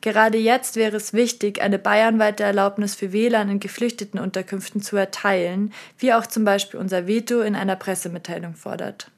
Gerade 0.00 0.36
jetzt 0.36 0.76
wäre 0.76 0.98
es 0.98 1.14
wichtig, 1.14 1.62
eine 1.62 1.78
bayernweite 1.78 2.42
Erlaubnis 2.42 2.94
für 2.94 3.12
WLAN 3.12 3.48
in 3.48 3.58
geflüchteten 3.58 4.20
Unterkünften 4.20 4.82
zu 4.82 4.96
erteilen, 4.96 5.72
wie 5.98 6.12
auch 6.12 6.26
zum 6.26 6.44
Beispiel 6.44 6.78
unser 6.78 7.06
Veto 7.06 7.40
in 7.40 7.56
einer 7.56 7.76
Pressemitteilung 7.76 8.54
fordert. 8.54 9.10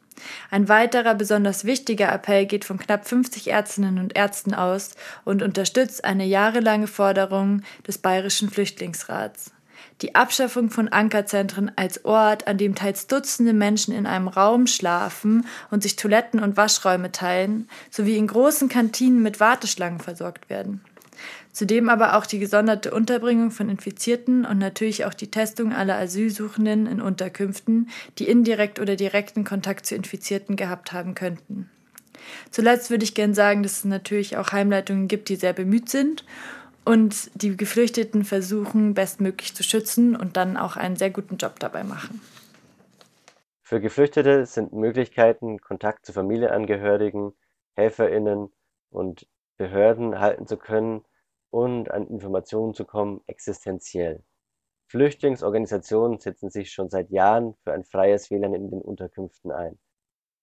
Ein 0.50 0.68
weiterer 0.68 1.14
besonders 1.14 1.64
wichtiger 1.64 2.12
Appell 2.12 2.46
geht 2.46 2.64
von 2.64 2.78
knapp 2.78 3.06
50 3.06 3.48
Ärztinnen 3.48 3.98
und 3.98 4.16
Ärzten 4.16 4.54
aus 4.54 4.90
und 5.24 5.42
unterstützt 5.42 6.04
eine 6.04 6.24
jahrelange 6.24 6.86
Forderung 6.86 7.62
des 7.86 7.98
Bayerischen 7.98 8.50
Flüchtlingsrats. 8.50 9.52
Die 10.02 10.14
Abschaffung 10.14 10.70
von 10.70 10.88
Ankerzentren 10.88 11.72
als 11.76 12.04
Ort, 12.04 12.46
an 12.46 12.58
dem 12.58 12.74
teils 12.74 13.06
Dutzende 13.06 13.54
Menschen 13.54 13.94
in 13.94 14.06
einem 14.06 14.28
Raum 14.28 14.66
schlafen 14.66 15.46
und 15.70 15.82
sich 15.82 15.96
Toiletten 15.96 16.40
und 16.40 16.56
Waschräume 16.56 17.12
teilen, 17.12 17.68
sowie 17.90 18.16
in 18.16 18.26
großen 18.26 18.68
Kantinen 18.68 19.22
mit 19.22 19.40
Warteschlangen 19.40 20.00
versorgt 20.00 20.50
werden. 20.50 20.82
Zudem 21.52 21.88
aber 21.88 22.16
auch 22.16 22.26
die 22.26 22.38
gesonderte 22.38 22.92
Unterbringung 22.92 23.50
von 23.50 23.68
Infizierten 23.68 24.44
und 24.44 24.58
natürlich 24.58 25.04
auch 25.04 25.14
die 25.14 25.30
Testung 25.30 25.72
aller 25.72 25.96
Asylsuchenden 25.96 26.86
in 26.86 27.00
Unterkünften, 27.00 27.88
die 28.18 28.28
indirekt 28.28 28.80
oder 28.80 28.96
direkten 28.96 29.44
Kontakt 29.44 29.86
zu 29.86 29.94
Infizierten 29.94 30.56
gehabt 30.56 30.92
haben 30.92 31.14
könnten. 31.14 31.70
Zuletzt 32.50 32.90
würde 32.90 33.04
ich 33.04 33.14
gern 33.14 33.34
sagen, 33.34 33.62
dass 33.62 33.78
es 33.78 33.84
natürlich 33.84 34.36
auch 34.36 34.52
Heimleitungen 34.52 35.08
gibt, 35.08 35.28
die 35.28 35.36
sehr 35.36 35.52
bemüht 35.52 35.88
sind 35.88 36.24
und 36.84 37.30
die 37.34 37.56
Geflüchteten 37.56 38.24
versuchen, 38.24 38.94
bestmöglich 38.94 39.54
zu 39.54 39.62
schützen 39.62 40.16
und 40.16 40.36
dann 40.36 40.56
auch 40.56 40.76
einen 40.76 40.96
sehr 40.96 41.10
guten 41.10 41.36
Job 41.36 41.58
dabei 41.58 41.84
machen. 41.84 42.20
Für 43.62 43.80
Geflüchtete 43.80 44.46
sind 44.46 44.72
Möglichkeiten, 44.72 45.60
Kontakt 45.60 46.06
zu 46.06 46.12
Familienangehörigen, 46.12 47.32
HelferInnen 47.74 48.52
und 48.90 49.26
Behörden 49.56 50.18
halten 50.20 50.46
zu 50.46 50.56
können, 50.56 51.04
und 51.50 51.90
an 51.90 52.06
Informationen 52.08 52.74
zu 52.74 52.84
kommen, 52.84 53.22
existenziell. 53.26 54.22
Flüchtlingsorganisationen 54.88 56.18
setzen 56.18 56.50
sich 56.50 56.70
schon 56.70 56.90
seit 56.90 57.10
Jahren 57.10 57.54
für 57.64 57.72
ein 57.72 57.84
freies 57.84 58.30
WLAN 58.30 58.54
in 58.54 58.70
den 58.70 58.82
Unterkünften 58.82 59.50
ein. 59.50 59.78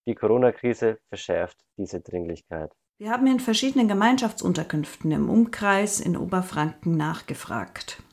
Die 0.06 0.16
Corona-Krise 0.16 1.00
verschärft 1.08 1.58
diese 1.78 2.02
Dringlichkeit. 2.02 2.72
Wir 2.98 3.12
haben 3.12 3.28
in 3.28 3.40
verschiedenen 3.40 3.88
Gemeinschaftsunterkünften 3.88 5.12
im 5.12 5.30
Umkreis 5.30 6.00
in 6.00 6.18
Oberfranken 6.18 6.98
nachgefragt. 6.98 8.04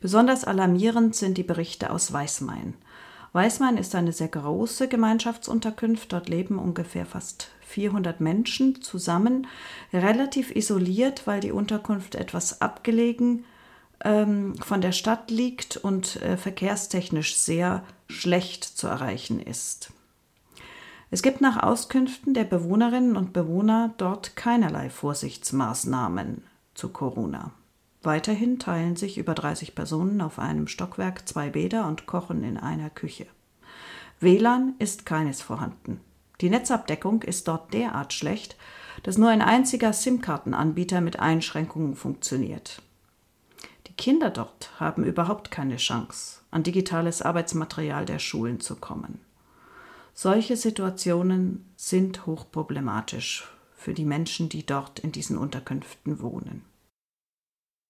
Besonders 0.00 0.44
alarmierend 0.44 1.14
sind 1.14 1.38
die 1.38 1.44
Berichte 1.44 1.90
aus 1.90 2.12
Weißmain. 2.12 2.74
Weißmain 3.32 3.76
ist 3.76 3.94
eine 3.94 4.12
sehr 4.12 4.28
große 4.28 4.88
Gemeinschaftsunterkunft. 4.88 6.12
Dort 6.12 6.28
leben 6.28 6.58
ungefähr 6.58 7.06
fast 7.06 7.52
400 7.68 8.20
Menschen 8.20 8.82
zusammen, 8.82 9.46
relativ 9.92 10.54
isoliert, 10.54 11.26
weil 11.26 11.40
die 11.40 11.52
Unterkunft 11.52 12.14
etwas 12.14 12.60
abgelegen 12.60 13.44
ähm, 14.04 14.54
von 14.56 14.80
der 14.80 14.92
Stadt 14.92 15.30
liegt 15.30 15.76
und 15.76 16.16
äh, 16.22 16.36
verkehrstechnisch 16.36 17.36
sehr 17.36 17.84
schlecht 18.08 18.64
zu 18.64 18.86
erreichen 18.86 19.40
ist. 19.40 19.92
Es 21.10 21.22
gibt 21.22 21.40
nach 21.40 21.62
Auskünften 21.62 22.34
der 22.34 22.44
Bewohnerinnen 22.44 23.16
und 23.16 23.32
Bewohner 23.32 23.94
dort 23.96 24.36
keinerlei 24.36 24.90
Vorsichtsmaßnahmen 24.90 26.42
zu 26.74 26.90
Corona. 26.90 27.52
Weiterhin 28.02 28.58
teilen 28.58 28.96
sich 28.96 29.18
über 29.18 29.34
30 29.34 29.74
Personen 29.74 30.20
auf 30.20 30.38
einem 30.38 30.68
Stockwerk 30.68 31.26
zwei 31.28 31.50
Bäder 31.50 31.86
und 31.86 32.06
kochen 32.06 32.44
in 32.44 32.56
einer 32.56 32.90
Küche. 32.90 33.26
WLAN 34.20 34.74
ist 34.78 35.06
keines 35.06 35.42
vorhanden. 35.42 36.00
Die 36.40 36.50
Netzabdeckung 36.50 37.22
ist 37.22 37.48
dort 37.48 37.74
derart 37.74 38.12
schlecht, 38.12 38.56
dass 39.02 39.18
nur 39.18 39.28
ein 39.28 39.42
einziger 39.42 39.92
SIM-Kartenanbieter 39.92 41.00
mit 41.00 41.18
Einschränkungen 41.18 41.94
funktioniert. 41.94 42.82
Die 43.86 43.94
Kinder 43.94 44.30
dort 44.30 44.70
haben 44.78 45.04
überhaupt 45.04 45.50
keine 45.50 45.76
Chance, 45.76 46.40
an 46.50 46.62
digitales 46.62 47.22
Arbeitsmaterial 47.22 48.04
der 48.04 48.18
Schulen 48.18 48.60
zu 48.60 48.76
kommen. 48.76 49.20
Solche 50.14 50.56
Situationen 50.56 51.72
sind 51.76 52.26
hochproblematisch 52.26 53.48
für 53.74 53.94
die 53.94 54.04
Menschen, 54.04 54.48
die 54.48 54.66
dort 54.66 54.98
in 54.98 55.12
diesen 55.12 55.38
Unterkünften 55.38 56.20
wohnen. 56.20 56.64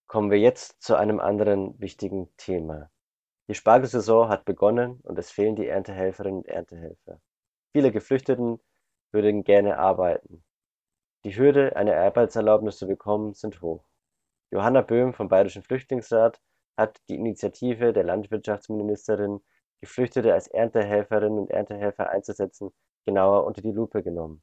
Kommen 0.07 0.31
wir 0.31 0.39
jetzt 0.39 0.81
zu 0.81 0.95
einem 0.95 1.19
anderen 1.19 1.79
wichtigen 1.79 2.29
Thema. 2.37 2.89
Die 3.47 3.55
Spargelsaison 3.55 4.29
hat 4.29 4.45
begonnen 4.45 4.99
und 5.03 5.17
es 5.17 5.31
fehlen 5.31 5.55
die 5.55 5.67
Erntehelferinnen 5.67 6.39
und 6.39 6.47
Erntehelfer. 6.47 7.19
Viele 7.71 7.91
Geflüchteten 7.91 8.59
würden 9.11 9.43
gerne 9.43 9.77
arbeiten. 9.77 10.43
Die 11.23 11.35
Hürde, 11.35 11.75
eine 11.75 11.97
Arbeitserlaubnis 11.97 12.77
zu 12.77 12.87
bekommen, 12.87 13.33
sind 13.33 13.61
hoch. 13.61 13.85
Johanna 14.51 14.81
Böhm 14.81 15.13
vom 15.13 15.29
Bayerischen 15.29 15.63
Flüchtlingsrat 15.63 16.39
hat 16.77 16.99
die 17.09 17.15
Initiative 17.15 17.93
der 17.93 18.03
Landwirtschaftsministerin, 18.03 19.41
Geflüchtete 19.81 20.33
als 20.33 20.47
Erntehelferinnen 20.47 21.39
und 21.39 21.51
Erntehelfer 21.51 22.09
einzusetzen, 22.09 22.71
genauer 23.05 23.45
unter 23.45 23.61
die 23.61 23.71
Lupe 23.71 24.03
genommen. 24.03 24.41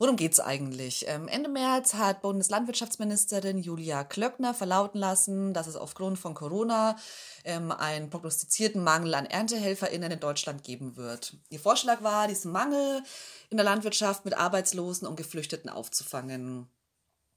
Worum 0.00 0.16
geht 0.16 0.32
es 0.32 0.40
eigentlich? 0.40 1.04
Ähm, 1.08 1.28
Ende 1.28 1.50
März 1.50 1.92
hat 1.92 2.22
Bundeslandwirtschaftsministerin 2.22 3.58
Julia 3.58 4.02
Klöckner 4.02 4.54
verlauten 4.54 4.98
lassen, 4.98 5.52
dass 5.52 5.66
es 5.66 5.76
aufgrund 5.76 6.18
von 6.18 6.32
Corona 6.32 6.96
ähm, 7.44 7.70
einen 7.70 8.08
prognostizierten 8.08 8.82
Mangel 8.82 9.12
an 9.12 9.26
ErntehelferInnen 9.26 10.12
in 10.12 10.18
Deutschland 10.18 10.64
geben 10.64 10.96
wird. 10.96 11.36
Ihr 11.50 11.60
Vorschlag 11.60 12.02
war, 12.02 12.28
diesen 12.28 12.50
Mangel 12.50 13.02
in 13.50 13.58
der 13.58 13.64
Landwirtschaft 13.64 14.24
mit 14.24 14.32
Arbeitslosen 14.32 15.06
und 15.06 15.16
Geflüchteten 15.16 15.68
aufzufangen. 15.68 16.66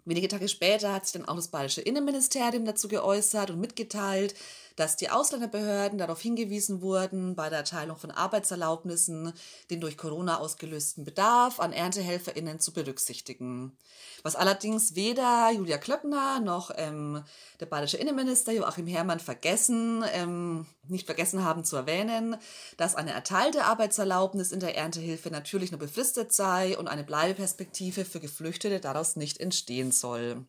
Wenige 0.06 0.30
Tage 0.30 0.48
später 0.48 0.94
hat 0.94 1.06
sich 1.06 1.14
dann 1.14 1.28
auch 1.28 1.36
das 1.36 1.50
bayerische 1.50 1.82
Innenministerium 1.82 2.64
dazu 2.64 2.88
geäußert 2.88 3.52
und 3.52 3.60
mitgeteilt, 3.60 4.36
dass 4.76 4.96
die 4.96 5.10
Ausländerbehörden 5.10 5.98
darauf 5.98 6.22
hingewiesen 6.22 6.82
wurden, 6.82 7.36
bei 7.36 7.50
der 7.50 7.60
Erteilung 7.60 7.98
von 7.98 8.12
Arbeitserlaubnissen 8.12 9.34
den 9.70 9.82
durch 9.82 9.98
Corona 9.98 10.40
ausgelösten 10.40 11.04
Bedarf 11.04 11.60
an 11.60 11.74
ErntehelferInnen 11.74 12.60
zu 12.60 12.74
berücksichtigen. 12.74 13.78
Was 14.24 14.36
allerdings 14.36 14.96
weder 14.96 15.52
Julia 15.52 15.78
Klöckner 15.78 16.40
noch 16.40 16.72
ähm, 16.76 17.24
der 17.60 17.66
bayerische 17.66 17.98
Innenminister 17.98 18.52
Joachim 18.52 18.88
Herrmann 18.88 19.20
vergessen, 19.20 20.04
ähm, 20.14 20.66
nicht 20.88 21.06
vergessen 21.06 21.44
haben 21.44 21.64
zu 21.64 21.76
erwähnen, 21.76 22.38
dass 22.78 22.96
eine 22.96 23.12
erteilte 23.12 23.66
Arbeitserlaubnis 23.66 24.52
in 24.52 24.60
der 24.60 24.78
Erntehilfe 24.78 25.30
natürlich 25.30 25.72
nur 25.72 25.80
befristet 25.80 26.34
sei 26.34 26.78
und 26.78 26.88
eine 26.88 27.04
Bleibeperspektive 27.04 28.06
für 28.06 28.20
Geflüchtete 28.20 28.80
daraus 28.80 29.16
nicht 29.16 29.40
entstehen 29.40 29.92
soll. 29.92 30.46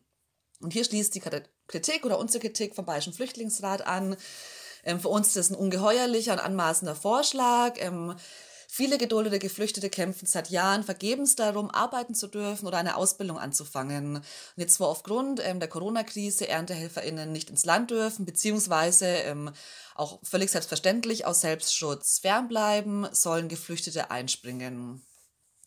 Und 0.61 0.73
hier 0.73 0.83
schließt 0.83 1.13
die 1.13 1.19
Kritik 1.67 2.05
oder 2.05 2.19
unsere 2.19 2.41
Kritik 2.41 2.75
vom 2.75 2.85
Bayerischen 2.85 3.13
Flüchtlingsrat 3.13 3.85
an. 3.85 4.15
Ähm, 4.83 4.99
für 4.99 5.09
uns 5.09 5.27
ist 5.27 5.37
das 5.37 5.49
ein 5.49 5.55
ungeheuerlicher 5.55 6.33
und 6.33 6.39
anmaßender 6.39 6.95
Vorschlag. 6.95 7.73
Ähm, 7.77 8.15
viele 8.67 8.97
geduldete 8.97 9.39
Geflüchtete 9.39 9.89
kämpfen 9.89 10.27
seit 10.27 10.49
Jahren 10.49 10.83
vergebens 10.83 11.35
darum, 11.35 11.71
arbeiten 11.71 12.13
zu 12.13 12.27
dürfen 12.27 12.67
oder 12.67 12.77
eine 12.77 12.95
Ausbildung 12.95 13.39
anzufangen. 13.39 14.17
Und 14.17 14.23
jetzt, 14.55 14.79
wo 14.79 14.85
aufgrund 14.85 15.41
ähm, 15.43 15.59
der 15.59 15.69
Corona-Krise 15.69 16.47
ErntehelferInnen 16.47 17.31
nicht 17.31 17.49
ins 17.49 17.65
Land 17.65 17.91
dürfen, 17.91 18.25
beziehungsweise 18.25 19.07
ähm, 19.07 19.51
auch 19.95 20.19
völlig 20.23 20.51
selbstverständlich 20.51 21.25
aus 21.25 21.41
Selbstschutz 21.41 22.19
fernbleiben, 22.19 23.07
sollen 23.11 23.49
Geflüchtete 23.49 24.11
einspringen. 24.11 25.01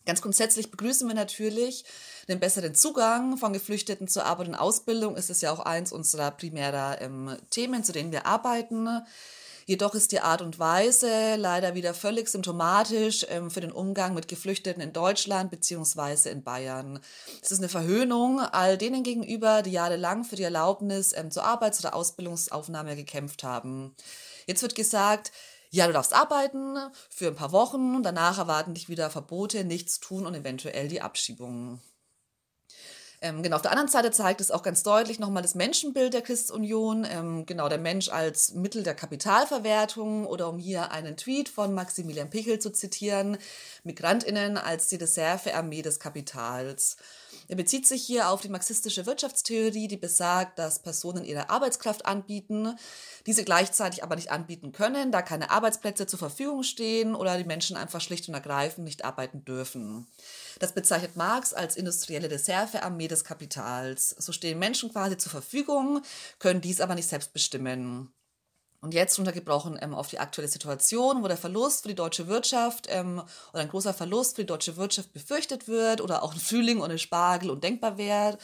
Ganz 0.05 0.21
grundsätzlich 0.21 0.71
begrüßen 0.71 1.07
wir 1.07 1.15
natürlich 1.15 1.85
den 2.27 2.39
besseren 2.39 2.73
Zugang 2.75 3.37
von 3.37 3.53
Geflüchteten 3.53 4.07
zur 4.07 4.25
Arbeit 4.25 4.47
und 4.47 4.55
Ausbildung. 4.55 5.15
Ist 5.15 5.29
es 5.29 5.41
ja 5.41 5.51
auch 5.51 5.59
eins 5.59 5.91
unserer 5.91 6.31
primärer 6.31 7.01
ähm, 7.01 7.37
Themen, 7.49 7.83
zu 7.83 7.91
denen 7.91 8.11
wir 8.11 8.25
arbeiten. 8.25 8.87
Jedoch 9.69 9.93
ist 9.93 10.11
die 10.11 10.21
Art 10.21 10.41
und 10.41 10.57
Weise 10.57 11.35
leider 11.35 11.75
wieder 11.75 11.93
völlig 11.93 12.27
symptomatisch 12.27 13.23
ähm, 13.29 13.51
für 13.51 13.61
den 13.61 13.71
Umgang 13.71 14.15
mit 14.15 14.27
Geflüchteten 14.27 14.81
in 14.81 14.93
Deutschland 14.93 15.51
bzw. 15.51 16.31
in 16.31 16.41
Bayern. 16.41 16.99
Es 17.43 17.51
ist 17.51 17.59
eine 17.59 17.69
Verhöhnung 17.69 18.39
all 18.39 18.79
denen 18.79 19.03
gegenüber, 19.03 19.61
die 19.61 19.71
jahrelang 19.71 20.23
für 20.23 20.35
die 20.35 20.41
Erlaubnis 20.41 21.13
ähm, 21.15 21.29
zur 21.29 21.43
Arbeits- 21.43 21.79
oder 21.81 21.93
Ausbildungsaufnahme 21.93 22.95
gekämpft 22.95 23.43
haben. 23.43 23.93
Jetzt 24.47 24.63
wird 24.63 24.73
gesagt, 24.73 25.31
ja, 25.71 25.87
du 25.87 25.93
darfst 25.93 26.13
arbeiten 26.13 26.77
für 27.09 27.27
ein 27.27 27.35
paar 27.35 27.51
Wochen 27.51 27.95
und 27.95 28.03
danach 28.03 28.37
erwarten 28.37 28.73
dich 28.73 28.89
wieder 28.89 29.09
Verbote, 29.09 29.63
nichts 29.63 29.99
tun 29.99 30.25
und 30.25 30.35
eventuell 30.35 30.87
die 30.87 31.01
Abschiebung. 31.01 31.79
Ähm, 33.21 33.43
genau, 33.43 33.57
auf 33.57 33.61
der 33.61 33.71
anderen 33.71 33.89
Seite 33.89 34.11
zeigt 34.11 34.39
es 34.39 34.49
auch 34.49 34.63
ganz 34.63 34.81
deutlich 34.81 35.19
nochmal 35.19 35.43
das 35.43 35.53
Menschenbild 35.53 36.13
der 36.13 36.21
Christunion. 36.21 37.05
Ähm, 37.09 37.45
genau, 37.45 37.67
der 37.67 37.77
Mensch 37.77 38.07
als 38.09 38.53
Mittel 38.53 38.81
der 38.83 38.95
Kapitalverwertung 38.95 40.25
oder 40.25 40.47
um 40.47 40.57
hier 40.57 40.91
einen 40.91 41.17
Tweet 41.17 41.49
von 41.49 41.73
Maximilian 41.73 42.29
Pichel 42.29 42.59
zu 42.59 42.71
zitieren, 42.71 43.37
MigrantInnen 43.83 44.57
als 44.57 44.87
die 44.87 44.95
Reservearmee 44.95 45.81
des 45.81 45.99
Kapitals. 45.99 46.95
Er 47.49 47.55
bezieht 47.55 47.87
sich 47.87 48.05
hier 48.05 48.29
auf 48.29 48.41
die 48.41 48.47
marxistische 48.47 49.07
Wirtschaftstheorie, 49.07 49.87
die 49.87 49.97
besagt, 49.97 50.59
dass 50.59 50.83
Personen 50.83 51.25
ihre 51.25 51.49
Arbeitskraft 51.49 52.05
anbieten, 52.05 52.77
diese 53.25 53.43
gleichzeitig 53.43 54.03
aber 54.03 54.15
nicht 54.15 54.29
anbieten 54.29 54.71
können, 54.71 55.11
da 55.11 55.23
keine 55.23 55.49
Arbeitsplätze 55.49 56.05
zur 56.05 56.19
Verfügung 56.19 56.61
stehen 56.61 57.15
oder 57.15 57.39
die 57.39 57.45
Menschen 57.45 57.75
einfach 57.75 58.01
schlicht 58.01 58.27
und 58.27 58.35
ergreifend 58.35 58.85
nicht 58.85 59.03
arbeiten 59.03 59.45
dürfen. 59.45 60.05
Das 60.59 60.73
bezeichnet 60.73 61.15
Marx 61.15 61.55
als 61.55 61.75
industrielle 61.75 62.29
Reservearmee 62.29 63.07
des 63.07 63.23
Kapitals. 63.23 64.09
So 64.11 64.31
stehen 64.31 64.59
Menschen 64.59 64.91
quasi 64.91 65.17
zur 65.17 65.31
Verfügung, 65.31 66.03
können 66.37 66.61
dies 66.61 66.79
aber 66.79 66.93
nicht 66.93 67.09
selbst 67.09 67.33
bestimmen. 67.33 68.13
Und 68.81 68.93
jetzt 68.93 69.17
runtergebrochen 69.17 69.77
ähm, 69.81 69.93
auf 69.93 70.07
die 70.07 70.19
aktuelle 70.19 70.47
Situation, 70.47 71.21
wo 71.21 71.27
der 71.27 71.37
Verlust 71.37 71.81
für 71.81 71.89
die 71.89 71.95
deutsche 71.95 72.27
Wirtschaft 72.27 72.87
ähm, 72.89 73.21
oder 73.51 73.61
ein 73.61 73.69
großer 73.69 73.93
Verlust 73.93 74.35
für 74.37 74.43
die 74.43 74.47
deutsche 74.47 74.77
Wirtschaft 74.77 75.11
befürchtet 75.11 75.67
wird 75.67 75.99
oder 75.99 76.23
auch 76.23 76.33
ein 76.33 76.39
Frühling 76.39 76.81
ohne 76.81 76.97
Spargel 76.97 77.49
undenkbar 77.49 77.97
wäre, 77.97 78.37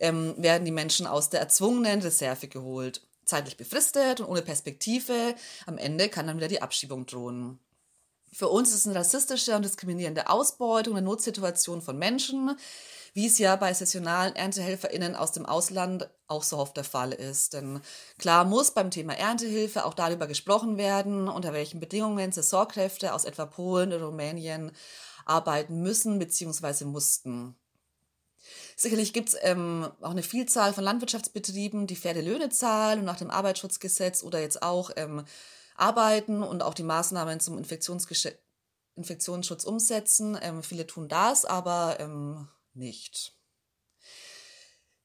ähm, 0.00 0.34
werden 0.38 0.64
die 0.64 0.72
Menschen 0.72 1.06
aus 1.06 1.30
der 1.30 1.40
erzwungenen 1.40 2.00
Reserve 2.00 2.48
geholt. 2.48 3.02
Zeitlich 3.24 3.56
befristet 3.56 4.20
und 4.20 4.26
ohne 4.26 4.42
Perspektive. 4.42 5.36
Am 5.66 5.78
Ende 5.78 6.08
kann 6.08 6.26
dann 6.26 6.38
wieder 6.38 6.48
die 6.48 6.62
Abschiebung 6.62 7.06
drohen. 7.06 7.60
Für 8.32 8.48
uns 8.48 8.70
ist 8.70 8.76
es 8.76 8.86
eine 8.86 8.98
rassistische 8.98 9.54
und 9.54 9.64
diskriminierende 9.64 10.28
Ausbeutung, 10.28 10.96
eine 10.96 11.06
Notsituation 11.06 11.80
von 11.82 11.96
Menschen, 11.96 12.56
wie 13.12 13.26
es 13.26 13.38
ja 13.38 13.56
bei 13.56 13.72
saisonalen 13.72 14.36
ErntehelferInnen 14.36 15.16
aus 15.16 15.32
dem 15.32 15.46
Ausland 15.46 16.08
auch 16.26 16.42
so 16.42 16.58
oft 16.58 16.76
der 16.76 16.84
Fall 16.84 17.12
ist. 17.12 17.54
Denn 17.54 17.80
klar 18.18 18.44
muss 18.44 18.72
beim 18.72 18.90
Thema 18.90 19.16
Erntehilfe 19.16 19.84
auch 19.84 19.94
darüber 19.94 20.26
gesprochen 20.26 20.76
werden, 20.76 21.28
unter 21.28 21.52
welchen 21.52 21.80
Bedingungen 21.80 22.32
Saisonkräfte 22.32 23.14
aus 23.14 23.24
etwa 23.24 23.46
Polen 23.46 23.92
oder 23.92 24.06
Rumänien 24.06 24.72
arbeiten 25.24 25.82
müssen 25.82 26.18
bzw. 26.18 26.84
mussten. 26.84 27.56
Sicherlich 28.76 29.12
gibt 29.12 29.30
es 29.30 29.36
ähm, 29.42 29.90
auch 30.00 30.10
eine 30.10 30.22
Vielzahl 30.22 30.72
von 30.72 30.84
Landwirtschaftsbetrieben, 30.84 31.86
die 31.86 31.96
faire 31.96 32.22
Löhne 32.22 32.48
zahlen 32.48 33.00
und 33.00 33.04
nach 33.04 33.18
dem 33.18 33.30
Arbeitsschutzgesetz 33.30 34.22
oder 34.22 34.40
jetzt 34.40 34.62
auch 34.62 34.90
ähm, 34.96 35.24
arbeiten 35.76 36.42
und 36.42 36.62
auch 36.62 36.74
die 36.74 36.82
Maßnahmen 36.82 37.40
zum 37.40 37.58
Infektionsschutz 37.58 39.64
umsetzen. 39.64 40.38
Ähm, 40.40 40.62
viele 40.62 40.86
tun 40.86 41.08
das, 41.08 41.44
aber 41.44 41.98
ähm, 42.00 42.48
nicht. 42.74 43.34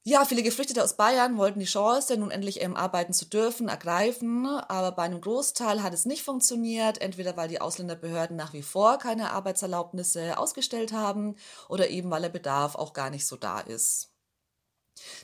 Ja, 0.08 0.24
viele 0.24 0.44
Geflüchtete 0.44 0.84
aus 0.84 0.96
Bayern 0.96 1.36
wollten 1.36 1.58
die 1.58 1.66
Chance, 1.66 2.16
nun 2.16 2.30
endlich 2.30 2.62
ähm, 2.62 2.76
arbeiten 2.76 3.12
zu 3.12 3.24
dürfen, 3.26 3.68
ergreifen, 3.68 4.46
aber 4.46 4.92
bei 4.92 5.02
einem 5.02 5.20
Großteil 5.20 5.82
hat 5.82 5.92
es 5.94 6.06
nicht 6.06 6.22
funktioniert, 6.22 7.00
entweder 7.00 7.36
weil 7.36 7.48
die 7.48 7.60
Ausländerbehörden 7.60 8.36
nach 8.36 8.52
wie 8.52 8.62
vor 8.62 8.98
keine 8.98 9.32
Arbeitserlaubnisse 9.32 10.38
ausgestellt 10.38 10.92
haben 10.92 11.34
oder 11.68 11.88
eben 11.88 12.08
weil 12.08 12.22
der 12.22 12.28
Bedarf 12.28 12.76
auch 12.76 12.92
gar 12.92 13.10
nicht 13.10 13.26
so 13.26 13.34
da 13.36 13.58
ist. 13.58 14.15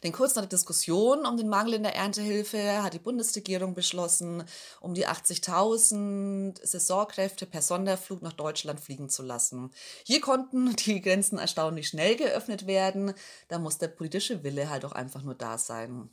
Denn 0.03 0.13
kurz 0.13 0.35
nach 0.35 0.43
der 0.43 0.49
Diskussion 0.49 1.27
um 1.27 1.37
den 1.37 1.49
Mangel 1.49 1.75
in 1.75 1.83
der 1.83 1.95
Erntehilfe 1.95 2.83
hat 2.83 2.95
die 2.95 2.99
Bundesregierung 2.99 3.75
beschlossen, 3.75 4.45
um 4.81 4.95
die 4.95 5.07
80.000 5.07 6.65
Saisonkräfte 6.65 7.47
per 7.47 7.63
Sonderflug 7.63 8.23
nach 8.23 8.33
Deutschland 8.33 8.81
fliegen 8.81 9.09
zu 9.09 9.23
lassen. 9.23 9.71
Hier 10.05 10.21
konnten 10.21 10.75
die 10.77 11.01
Grenzen 11.01 11.39
erstaunlich 11.39 11.89
schnell 11.89 12.17
geöffnet 12.17 12.67
werden. 12.67 13.15
Da 13.49 13.59
muss 13.59 13.79
der 13.79 13.89
politische 13.89 14.43
Wille 14.43 14.71
halt 14.71 14.85
auch 14.85 14.93
einfach 14.93 15.23
nur 15.23 15.35
da 15.35 15.59
sein. 15.59 16.11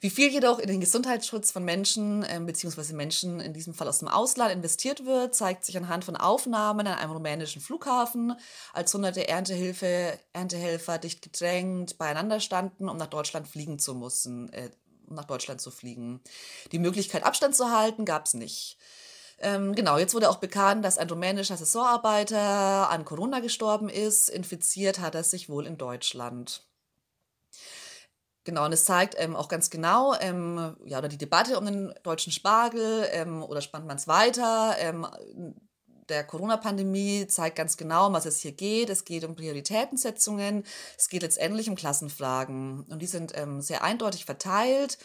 Wie 0.00 0.10
viel 0.10 0.28
jedoch 0.28 0.58
in 0.58 0.68
den 0.68 0.80
Gesundheitsschutz 0.80 1.50
von 1.50 1.64
Menschen 1.64 2.22
äh, 2.22 2.40
bzw. 2.40 2.92
Menschen 2.92 3.40
in 3.40 3.52
diesem 3.52 3.74
Fall 3.74 3.88
aus 3.88 3.98
dem 3.98 4.08
Ausland 4.08 4.52
investiert 4.52 5.04
wird, 5.04 5.34
zeigt 5.34 5.64
sich 5.64 5.76
anhand 5.76 6.04
von 6.04 6.16
Aufnahmen 6.16 6.86
an 6.86 6.98
einem 6.98 7.12
rumänischen 7.12 7.60
Flughafen, 7.60 8.34
als 8.72 8.94
hunderte 8.94 9.28
Erntehilfe, 9.28 10.18
Erntehelfer 10.32 10.98
dicht 10.98 11.22
gedrängt 11.22 11.98
beieinander 11.98 12.40
standen, 12.40 12.88
um 12.88 12.96
nach 12.96 13.06
Deutschland 13.08 13.48
fliegen 13.48 13.78
zu 13.78 13.94
müssen, 13.94 14.52
äh, 14.52 14.70
um 15.08 15.16
nach 15.16 15.24
Deutschland 15.24 15.60
zu 15.60 15.70
fliegen. 15.70 16.20
Die 16.72 16.78
Möglichkeit, 16.78 17.24
Abstand 17.24 17.56
zu 17.56 17.70
halten, 17.70 18.04
gab 18.04 18.26
es 18.26 18.34
nicht. 18.34 18.78
Ähm, 19.40 19.74
genau, 19.74 19.98
jetzt 19.98 20.14
wurde 20.14 20.30
auch 20.30 20.38
bekannt, 20.38 20.84
dass 20.84 20.98
ein 20.98 21.08
rumänischer 21.08 21.56
Saisonarbeiter 21.56 22.90
an 22.90 23.04
Corona 23.04 23.40
gestorben 23.40 23.88
ist. 23.88 24.28
Infiziert 24.28 24.98
hat 24.98 25.14
er 25.14 25.22
sich 25.22 25.48
wohl 25.48 25.66
in 25.66 25.78
Deutschland. 25.78 26.67
Genau, 28.48 28.64
und 28.64 28.72
es 28.72 28.86
zeigt 28.86 29.14
ähm, 29.18 29.36
auch 29.36 29.48
ganz 29.48 29.68
genau, 29.68 30.14
ähm, 30.22 30.74
ja, 30.86 30.96
oder 30.96 31.08
die 31.08 31.18
Debatte 31.18 31.58
um 31.58 31.66
den 31.66 31.92
deutschen 32.02 32.32
Spargel, 32.32 33.06
ähm, 33.12 33.42
oder 33.42 33.60
spannt 33.60 33.86
man 33.86 33.98
es 33.98 34.08
weiter, 34.08 34.74
ähm, 34.78 35.06
der 36.08 36.24
Corona-Pandemie 36.24 37.26
zeigt 37.26 37.56
ganz 37.56 37.76
genau, 37.76 38.06
um 38.06 38.14
was 38.14 38.24
es 38.24 38.38
hier 38.38 38.52
geht. 38.52 38.88
Es 38.88 39.04
geht 39.04 39.24
um 39.24 39.36
Prioritätensetzungen, 39.36 40.64
es 40.96 41.10
geht 41.10 41.20
letztendlich 41.20 41.68
um 41.68 41.76
Klassenfragen. 41.76 42.84
Und 42.88 43.02
die 43.02 43.06
sind 43.06 43.36
ähm, 43.36 43.60
sehr 43.60 43.84
eindeutig 43.84 44.24
verteilt. 44.24 44.96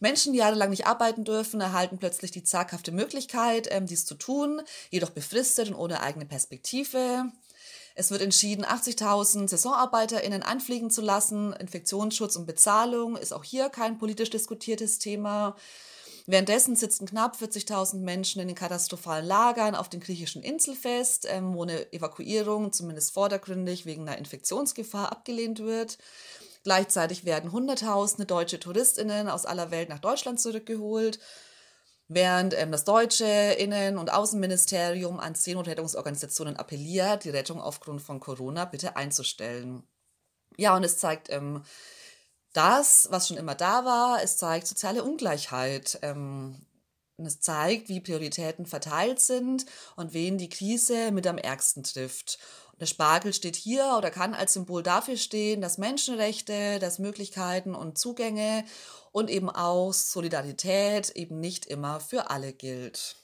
Menschen, 0.00 0.32
die 0.32 0.38
jahrelang 0.38 0.70
nicht 0.70 0.86
arbeiten 0.86 1.24
dürfen, 1.24 1.60
erhalten 1.60 1.98
plötzlich 1.98 2.30
die 2.30 2.42
zaghafte 2.42 2.90
Möglichkeit, 2.90 3.68
ähm, 3.70 3.84
dies 3.84 4.06
zu 4.06 4.14
tun, 4.14 4.62
jedoch 4.88 5.10
befristet 5.10 5.68
und 5.68 5.74
ohne 5.74 6.00
eigene 6.00 6.24
Perspektive. 6.24 7.30
Es 7.98 8.12
wird 8.12 8.22
entschieden, 8.22 8.64
80.000 8.64 9.48
SaisonarbeiterInnen 9.48 10.44
anfliegen 10.44 10.88
zu 10.88 11.00
lassen. 11.00 11.52
Infektionsschutz 11.54 12.36
und 12.36 12.46
Bezahlung 12.46 13.16
ist 13.16 13.32
auch 13.32 13.42
hier 13.42 13.70
kein 13.70 13.98
politisch 13.98 14.30
diskutiertes 14.30 15.00
Thema. 15.00 15.56
Währenddessen 16.24 16.76
sitzen 16.76 17.08
knapp 17.08 17.34
40.000 17.34 17.96
Menschen 17.96 18.40
in 18.40 18.46
den 18.46 18.54
katastrophalen 18.54 19.26
Lagern 19.26 19.74
auf 19.74 19.88
den 19.88 19.98
griechischen 19.98 20.44
Inseln 20.44 20.76
fest, 20.76 21.26
ähm, 21.28 21.54
wo 21.54 21.64
eine 21.64 21.92
Evakuierung 21.92 22.72
zumindest 22.72 23.14
vordergründig 23.14 23.84
wegen 23.84 24.02
einer 24.02 24.18
Infektionsgefahr 24.18 25.10
abgelehnt 25.10 25.58
wird. 25.58 25.98
Gleichzeitig 26.62 27.24
werden 27.24 27.50
Hunderttausende 27.50 28.26
deutsche 28.26 28.60
Touristinnen 28.60 29.28
aus 29.28 29.44
aller 29.44 29.72
Welt 29.72 29.88
nach 29.88 29.98
Deutschland 29.98 30.38
zurückgeholt, 30.38 31.18
während 32.08 32.54
ähm, 32.58 32.72
das 32.72 32.84
deutsche 32.84 33.24
Innen- 33.24 33.98
und 33.98 34.12
Außenministerium 34.12 35.20
an 35.20 35.34
Seenotrettungsorganisationen 35.34 36.56
appelliert, 36.56 37.24
die 37.24 37.30
Rettung 37.30 37.60
aufgrund 37.60 38.02
von 38.02 38.18
Corona 38.20 38.64
bitte 38.64 38.96
einzustellen. 38.96 39.82
Ja, 40.56 40.74
und 40.76 40.84
es 40.84 40.98
zeigt 40.98 41.30
ähm, 41.30 41.62
das, 42.52 43.08
was 43.10 43.28
schon 43.28 43.36
immer 43.36 43.54
da 43.54 43.84
war. 43.84 44.22
Es 44.22 44.36
zeigt 44.36 44.66
soziale 44.66 45.04
Ungleichheit. 45.04 45.98
Ähm, 46.02 46.66
es 47.18 47.40
zeigt, 47.40 47.88
wie 47.88 48.00
Prioritäten 48.00 48.64
verteilt 48.64 49.20
sind 49.20 49.66
und 49.96 50.14
wen 50.14 50.38
die 50.38 50.48
Krise 50.48 51.10
mit 51.10 51.26
am 51.26 51.38
ärgsten 51.38 51.82
trifft. 51.82 52.38
Der 52.80 52.86
Spargel 52.86 53.32
steht 53.32 53.56
hier 53.56 53.94
oder 53.98 54.10
kann 54.10 54.34
als 54.34 54.52
Symbol 54.52 54.82
dafür 54.82 55.16
stehen, 55.16 55.60
dass 55.60 55.78
Menschenrechte, 55.78 56.78
dass 56.78 56.98
Möglichkeiten 56.98 57.74
und 57.74 57.98
Zugänge 57.98 58.64
und 59.10 59.30
eben 59.30 59.50
auch 59.50 59.92
Solidarität 59.92 61.10
eben 61.10 61.40
nicht 61.40 61.66
immer 61.66 62.00
für 62.00 62.30
alle 62.30 62.52
gilt. 62.52 63.16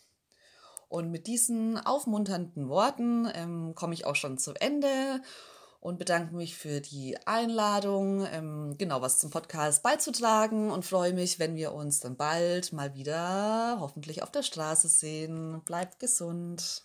Und 0.88 1.10
mit 1.10 1.26
diesen 1.26 1.78
aufmunternden 1.78 2.68
Worten 2.68 3.28
ähm, 3.34 3.74
komme 3.74 3.94
ich 3.94 4.06
auch 4.06 4.16
schon 4.16 4.38
zum 4.38 4.54
Ende 4.56 5.20
und 5.80 5.98
bedanke 5.98 6.34
mich 6.34 6.56
für 6.56 6.80
die 6.80 7.18
Einladung, 7.26 8.26
ähm, 8.32 8.76
genau 8.78 9.02
was 9.02 9.18
zum 9.18 9.30
Podcast 9.30 9.82
beizutragen 9.82 10.70
und 10.70 10.84
freue 10.84 11.12
mich, 11.12 11.38
wenn 11.38 11.56
wir 11.56 11.74
uns 11.74 12.00
dann 12.00 12.16
bald 12.16 12.72
mal 12.72 12.94
wieder 12.94 13.76
hoffentlich 13.80 14.22
auf 14.22 14.30
der 14.30 14.42
Straße 14.42 14.88
sehen. 14.88 15.60
Bleibt 15.64 15.98
gesund. 15.98 16.84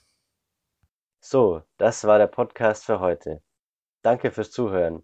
So, 1.22 1.62
das 1.78 2.06
war 2.06 2.18
der 2.18 2.28
Podcast 2.28 2.86
für 2.86 3.02
heute. 3.02 3.42
Danke 4.02 4.32
fürs 4.32 4.52
Zuhören. 4.52 5.04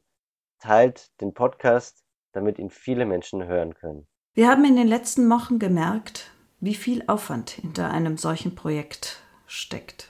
Teilt 0.59 1.11
den 1.19 1.33
Podcast, 1.33 2.03
damit 2.31 2.57
ihn 2.57 2.69
viele 2.69 3.05
Menschen 3.05 3.45
hören 3.45 3.73
können. 3.73 4.07
Wir 4.33 4.49
haben 4.49 4.63
in 4.63 4.77
den 4.77 4.87
letzten 4.87 5.29
Wochen 5.29 5.59
gemerkt, 5.59 6.31
wie 6.61 6.75
viel 6.75 7.03
Aufwand 7.07 7.49
hinter 7.49 7.91
einem 7.91 8.17
solchen 8.17 8.55
Projekt 8.55 9.21
steckt. 9.45 10.09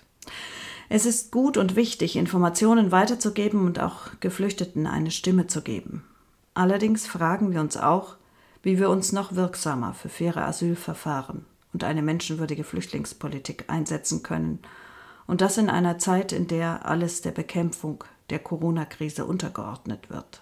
Es 0.90 1.08
ist 1.08 1.32
gut 1.32 1.58
und 1.58 1.76
wichtig, 1.76 2.16
Informationen 2.16 2.92
weiterzugeben 2.92 3.66
und 3.66 3.80
auch 3.80 4.12
Geflüchteten 4.20 4.86
eine 4.86 5.10
Stimme 5.10 5.48
zu 5.48 5.64
geben. 5.64 6.06
Allerdings 6.54 7.08
fragen 7.08 7.52
wir 7.52 7.62
uns 7.62 7.78
auch, 7.78 8.18
wie 8.62 8.80
wir 8.80 8.92
uns 8.92 9.12
noch 9.12 9.36
wirksamer 9.36 9.96
für 9.96 10.10
faire 10.10 10.46
Asylverfahren 10.46 11.46
und 11.74 11.84
eine 11.84 12.04
menschenwürdige 12.04 12.64
Flüchtlingspolitik 12.64 13.66
einsetzen 13.68 14.22
können, 14.22 14.60
und 15.28 15.42
das 15.42 15.58
in 15.58 15.70
einer 15.70 15.98
Zeit, 15.98 16.32
in 16.32 16.48
der 16.48 16.86
alles 16.86 17.22
der 17.22 17.32
Bekämpfung 17.32 18.04
der 18.30 18.40
Corona-Krise 18.40 19.26
untergeordnet 19.26 20.10
wird. 20.10 20.42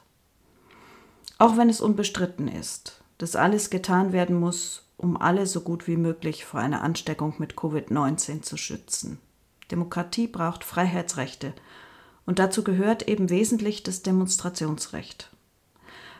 Auch 1.38 1.58
wenn 1.58 1.69
es 1.69 1.82
unbestritten 1.82 2.48
ist, 2.48 3.02
dass 3.17 3.36
alles 3.36 3.69
getan 3.69 4.13
werden 4.13 4.39
muss, 4.39 4.84
um 4.98 5.17
alle 5.17 5.48
so 5.48 5.62
gut 5.62 5.88
wie 5.88 5.98
möglich 5.98 6.46
vor 6.46 6.60
einer 6.60 6.82
Ansteckung 6.82 7.36
mit 7.38 7.56
Covid-19 7.56 8.41
zu 8.41 8.58
schützen. 8.58 9.19
Demokratie 9.72 10.28
braucht 10.28 10.63
Freiheitsrechte 10.63 11.54
und 12.26 12.39
dazu 12.39 12.63
gehört 12.63 13.08
eben 13.08 13.30
wesentlich 13.30 13.84
das 13.84 14.04
Demonstrationsrecht. 14.04 15.30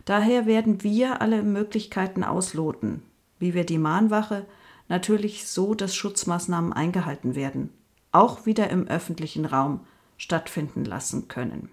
Daher 0.06 0.45
werden 0.45 0.84
wir 0.84 1.21
alle 1.21 1.43
Möglichkeiten 1.43 2.23
ausloten, 2.23 3.04
wie 3.39 3.54
wir 3.54 3.65
die 3.65 3.78
Mahnwache 3.78 4.45
natürlich 4.89 5.47
so, 5.47 5.76
dass 5.76 5.95
Schutzmaßnahmen 5.95 6.73
eingehalten 6.73 7.36
werden, 7.36 7.69
auch 8.13 8.45
wieder 8.45 8.69
im 8.69 8.88
öffentlichen 8.88 9.45
Raum 9.45 9.86
stattfinden 10.17 10.86
lassen 10.86 11.28
können. 11.28 11.69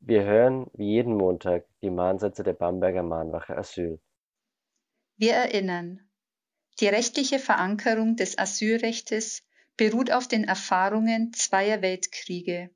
Wir 0.00 0.24
hören 0.24 0.66
wie 0.74 0.90
jeden 0.90 1.16
Montag 1.16 1.66
die 1.82 1.90
Mahnsätze 1.90 2.42
der 2.42 2.52
Bamberger 2.52 3.02
Mahnwache 3.02 3.56
Asyl. 3.56 3.98
Wir 5.16 5.32
erinnern, 5.32 6.00
die 6.80 6.88
rechtliche 6.88 7.38
Verankerung 7.38 8.16
des 8.16 8.36
Asylrechtes 8.36 9.42
beruht 9.76 10.12
auf 10.12 10.28
den 10.28 10.44
Erfahrungen 10.44 11.32
zweier 11.32 11.82
Weltkriege. 11.82 12.70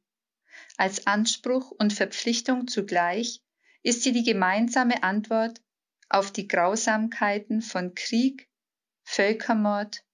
Als 0.77 1.07
Anspruch 1.07 1.70
und 1.70 1.92
Verpflichtung 1.92 2.66
zugleich 2.66 3.42
ist 3.83 4.03
sie 4.03 4.12
die 4.12 4.24
gemeinsame 4.24 5.03
Antwort 5.03 5.61
auf 6.09 6.31
die 6.31 6.48
Grausamkeiten 6.48 7.61
von 7.61 7.94
Krieg, 7.94 8.48
Völkermord 9.05 10.05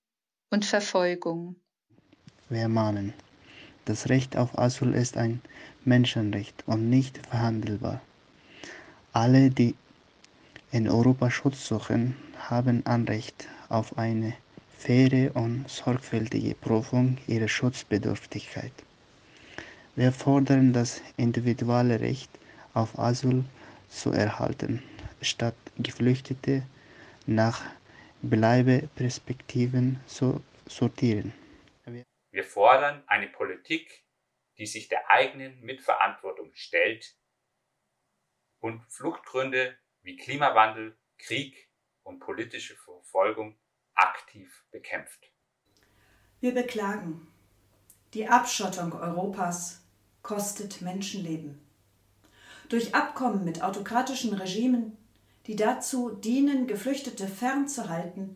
und 0.50 0.64
Verfolgung. 0.64 1.63
Wir 2.50 2.68
mahnen, 2.68 3.14
das 3.86 4.10
Recht 4.10 4.36
auf 4.36 4.58
Asyl 4.58 4.92
ist 4.92 5.16
ein 5.16 5.40
Menschenrecht 5.86 6.62
und 6.66 6.90
nicht 6.90 7.26
verhandelbar. 7.26 8.02
Alle, 9.14 9.48
die 9.48 9.74
in 10.70 10.86
Europa 10.86 11.30
Schutz 11.30 11.66
suchen, 11.66 12.16
haben 12.36 12.84
Anrecht 12.84 13.48
auf 13.70 13.96
eine 13.96 14.34
faire 14.76 15.34
und 15.34 15.66
sorgfältige 15.70 16.54
Prüfung 16.54 17.16
ihrer 17.26 17.48
Schutzbedürftigkeit. 17.48 18.72
Wir 19.96 20.12
fordern 20.12 20.74
das 20.74 21.00
individuelle 21.16 21.98
Recht 22.00 22.30
auf 22.74 22.98
Asyl 22.98 23.42
zu 23.88 24.10
erhalten, 24.10 24.82
statt 25.22 25.54
Geflüchtete 25.78 26.62
nach 27.26 27.62
Bleibeperspektiven 28.20 29.98
zu 30.06 30.42
sortieren. 30.66 31.32
Wir 32.34 32.42
fordern 32.42 33.04
eine 33.06 33.28
Politik, 33.28 34.02
die 34.58 34.66
sich 34.66 34.88
der 34.88 35.08
eigenen 35.08 35.60
Mitverantwortung 35.60 36.52
stellt 36.52 37.14
und 38.58 38.84
Fluchtgründe 38.88 39.78
wie 40.02 40.16
Klimawandel, 40.16 40.98
Krieg 41.16 41.70
und 42.02 42.18
politische 42.18 42.74
Verfolgung 42.74 43.56
aktiv 43.94 44.64
bekämpft. 44.72 45.30
Wir 46.40 46.52
beklagen, 46.52 47.32
die 48.14 48.26
Abschottung 48.26 48.94
Europas 48.94 49.86
kostet 50.22 50.82
Menschenleben. 50.82 51.64
Durch 52.68 52.96
Abkommen 52.96 53.44
mit 53.44 53.62
autokratischen 53.62 54.34
Regimen, 54.34 54.98
die 55.46 55.54
dazu 55.54 56.10
dienen, 56.10 56.66
Geflüchtete 56.66 57.28
fernzuhalten, 57.28 58.34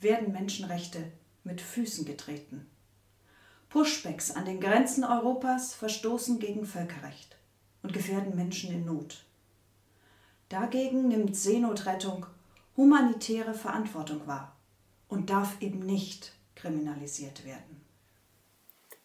werden 0.00 0.32
Menschenrechte 0.32 1.10
mit 1.44 1.62
Füßen 1.62 2.04
getreten. 2.04 2.70
Pushbacks 3.68 4.30
an 4.30 4.46
den 4.46 4.60
Grenzen 4.60 5.04
Europas 5.04 5.74
verstoßen 5.74 6.38
gegen 6.38 6.64
Völkerrecht 6.64 7.36
und 7.82 7.92
gefährden 7.92 8.34
Menschen 8.34 8.72
in 8.72 8.86
Not. 8.86 9.24
Dagegen 10.48 11.08
nimmt 11.08 11.36
Seenotrettung 11.36 12.26
humanitäre 12.76 13.52
Verantwortung 13.52 14.26
wahr 14.26 14.56
und 15.08 15.28
darf 15.28 15.60
eben 15.60 15.80
nicht 15.80 16.32
kriminalisiert 16.54 17.44
werden. 17.44 17.82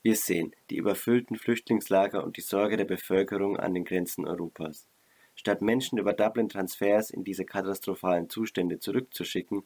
Wir 0.01 0.15
sehen 0.15 0.53
die 0.69 0.77
überfüllten 0.77 1.37
Flüchtlingslager 1.37 2.23
und 2.23 2.37
die 2.37 2.41
Sorge 2.41 2.77
der 2.77 2.85
Bevölkerung 2.85 3.57
an 3.57 3.73
den 3.73 3.83
Grenzen 3.83 4.25
Europas. 4.25 4.87
Statt 5.35 5.61
Menschen 5.61 5.97
über 5.97 6.13
Dublin-Transfers 6.13 7.09
in 7.09 7.23
diese 7.23 7.43
katastrophalen 7.45 8.29
Zustände 8.29 8.79
zurückzuschicken, 8.79 9.63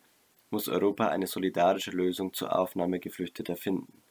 muss 0.49 0.69
Europa 0.69 1.09
eine 1.09 1.27
solidarische 1.27 1.91
Lösung 1.91 2.33
zur 2.33 2.57
Aufnahme 2.57 2.99
Geflüchteter 2.99 3.55
finden. 3.55 4.01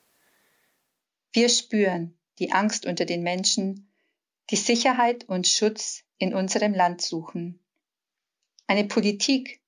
Wir 1.37 1.51
spüren 1.51 2.17
die 2.39 2.53
Angst 2.53 2.87
unter 2.87 3.05
den 3.05 3.23
Menschen, 3.23 3.93
die 4.49 4.57
Sicherheit 4.57 5.29
und 5.29 5.47
Schutz 5.47 6.03
in 6.17 6.33
unserem 6.33 6.73
Land 6.73 7.03
suchen. 7.03 7.59
Eine 8.67 8.85
Politik, 8.85 9.61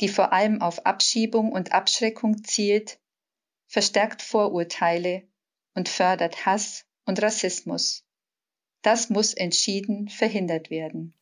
die 0.00 0.06
vor 0.06 0.32
allem 0.32 0.62
auf 0.62 0.86
Abschiebung 0.86 1.50
und 1.50 1.72
Abschreckung 1.72 2.44
zielt, 2.44 3.00
verstärkt 3.66 4.22
Vorurteile 4.22 5.24
und 5.74 5.88
fördert 5.88 6.46
Hass 6.46 6.84
und 7.06 7.20
Rassismus. 7.20 8.04
Das 8.82 9.10
muss 9.10 9.34
entschieden 9.34 10.08
verhindert 10.08 10.70
werden. 10.70 11.12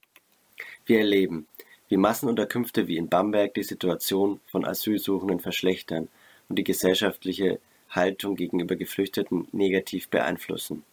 Wir 0.84 0.98
erleben, 0.98 1.48
wie 1.88 1.96
Massenunterkünfte 1.96 2.88
wie 2.88 2.98
in 2.98 3.08
Bamberg 3.08 3.54
die 3.54 3.62
Situation 3.62 4.42
von 4.48 4.66
Asylsuchenden 4.66 5.40
verschlechtern 5.40 6.08
und 6.50 6.58
die 6.58 6.64
gesellschaftliche 6.64 7.58
Haltung 7.94 8.36
gegenüber 8.36 8.76
Geflüchteten 8.76 9.48
negativ 9.52 10.08
beeinflussen. 10.08 10.84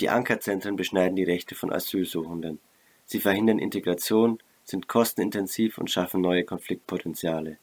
Die 0.00 0.08
Ankerzentren 0.08 0.76
beschneiden 0.76 1.16
die 1.16 1.24
Rechte 1.24 1.54
von 1.54 1.72
Asylsuchenden. 1.72 2.58
Sie 3.04 3.20
verhindern 3.20 3.58
Integration 3.58 4.38
sind 4.64 4.88
kostenintensiv 4.88 5.78
und 5.78 5.90
schaffen 5.90 6.20
neue 6.20 6.44
Konfliktpotenziale. 6.44 7.58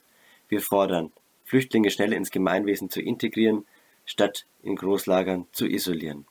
Wir 0.47 0.61
fordern, 0.61 1.11
Flüchtlinge 1.45 1.89
schnell 1.91 2.13
ins 2.13 2.31
Gemeinwesen 2.31 2.89
zu 2.89 3.01
integrieren, 3.01 3.65
statt 4.05 4.45
in 4.63 4.75
Großlagern 4.75 5.47
zu 5.51 5.67
isolieren. 5.67 6.25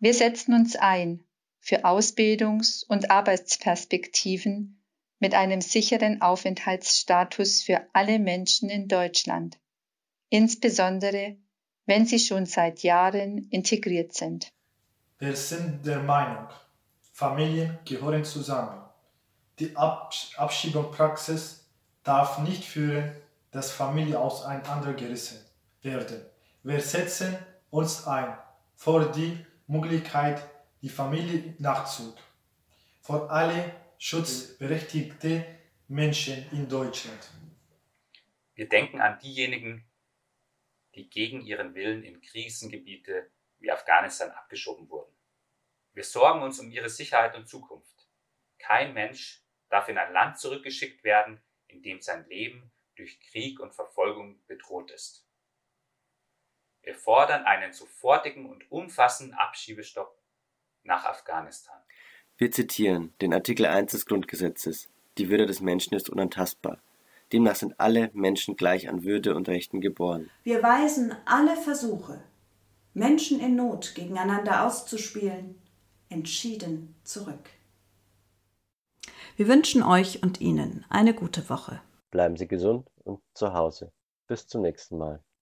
Wir 0.00 0.14
setzen 0.14 0.54
uns 0.54 0.76
ein 0.76 1.24
für 1.60 1.84
Ausbildungs- 1.84 2.84
und 2.86 3.10
Arbeitsperspektiven 3.10 4.80
mit 5.18 5.34
einem 5.34 5.60
sicheren 5.60 6.22
Aufenthaltsstatus 6.22 7.62
für 7.62 7.86
alle 7.92 8.18
Menschen 8.18 8.70
in 8.70 8.88
Deutschland, 8.88 9.58
insbesondere 10.30 11.36
wenn 11.88 12.04
sie 12.04 12.18
schon 12.18 12.44
seit 12.44 12.82
Jahren 12.82 13.48
integriert 13.48 14.12
sind. 14.12 14.52
Wir 15.18 15.34
sind 15.34 15.86
der 15.86 16.00
Meinung, 16.00 16.46
Familien 17.12 17.78
gehören 17.86 18.24
zusammen. 18.24 18.82
Die 19.58 19.74
Abschiebungspraxis 19.74 21.66
darf 22.04 22.38
nicht 22.40 22.62
führen, 22.64 23.10
dass 23.50 23.72
Familien 23.72 24.16
auseinandergerissen 24.16 25.38
werden. 25.82 26.20
Wir 26.62 26.80
setzen 26.80 27.36
uns 27.70 28.06
ein 28.06 28.36
für 28.76 29.10
die 29.10 29.44
Möglichkeit, 29.66 30.42
die 30.82 30.90
Familie 30.90 31.54
Nachzug, 31.58 32.14
für 33.00 33.30
alle 33.30 33.72
schutzberechtigte 33.96 35.44
Menschen 35.88 36.44
in 36.52 36.68
Deutschland. 36.68 37.30
Wir 38.54 38.68
denken 38.68 39.00
an 39.00 39.18
diejenigen, 39.20 39.87
die 40.98 41.08
gegen 41.08 41.40
ihren 41.40 41.74
Willen 41.74 42.02
in 42.02 42.20
Krisengebiete 42.20 43.30
wie 43.60 43.70
Afghanistan 43.70 44.30
abgeschoben 44.32 44.90
wurden. 44.90 45.14
Wir 45.94 46.04
sorgen 46.04 46.42
uns 46.42 46.58
um 46.58 46.70
ihre 46.70 46.90
Sicherheit 46.90 47.36
und 47.36 47.48
Zukunft. 47.48 48.08
Kein 48.58 48.94
Mensch 48.94 49.44
darf 49.68 49.88
in 49.88 49.96
ein 49.96 50.12
Land 50.12 50.38
zurückgeschickt 50.38 51.04
werden, 51.04 51.40
in 51.68 51.82
dem 51.82 52.00
sein 52.00 52.26
Leben 52.28 52.72
durch 52.96 53.20
Krieg 53.20 53.60
und 53.60 53.74
Verfolgung 53.74 54.44
bedroht 54.46 54.90
ist. 54.90 55.24
Wir 56.82 56.94
fordern 56.94 57.44
einen 57.44 57.72
sofortigen 57.72 58.46
und 58.46 58.70
umfassenden 58.70 59.38
Abschiebestopp 59.38 60.20
nach 60.82 61.04
Afghanistan. 61.04 61.80
Wir 62.36 62.50
zitieren 62.50 63.14
den 63.20 63.32
Artikel 63.34 63.66
1 63.66 63.92
des 63.92 64.06
Grundgesetzes. 64.06 64.88
Die 65.16 65.28
Würde 65.28 65.46
des 65.46 65.60
Menschen 65.60 65.94
ist 65.94 66.10
unantastbar. 66.10 66.82
Demnach 67.32 67.56
sind 67.56 67.78
alle 67.78 68.10
Menschen 68.14 68.56
gleich 68.56 68.88
an 68.88 69.04
Würde 69.04 69.34
und 69.34 69.48
Rechten 69.48 69.80
geboren. 69.80 70.30
Wir 70.44 70.62
weisen 70.62 71.14
alle 71.26 71.56
Versuche, 71.56 72.20
Menschen 72.94 73.40
in 73.40 73.56
Not 73.56 73.94
gegeneinander 73.94 74.66
auszuspielen, 74.66 75.60
entschieden 76.08 76.94
zurück. 77.04 77.50
Wir 79.36 79.46
wünschen 79.46 79.82
euch 79.82 80.22
und 80.22 80.40
Ihnen 80.40 80.84
eine 80.88 81.14
gute 81.14 81.48
Woche. 81.48 81.80
Bleiben 82.10 82.36
Sie 82.36 82.48
gesund 82.48 82.88
und 83.04 83.20
zu 83.34 83.52
Hause. 83.52 83.92
Bis 84.26 84.46
zum 84.46 84.62
nächsten 84.62 84.98
Mal. 84.98 85.22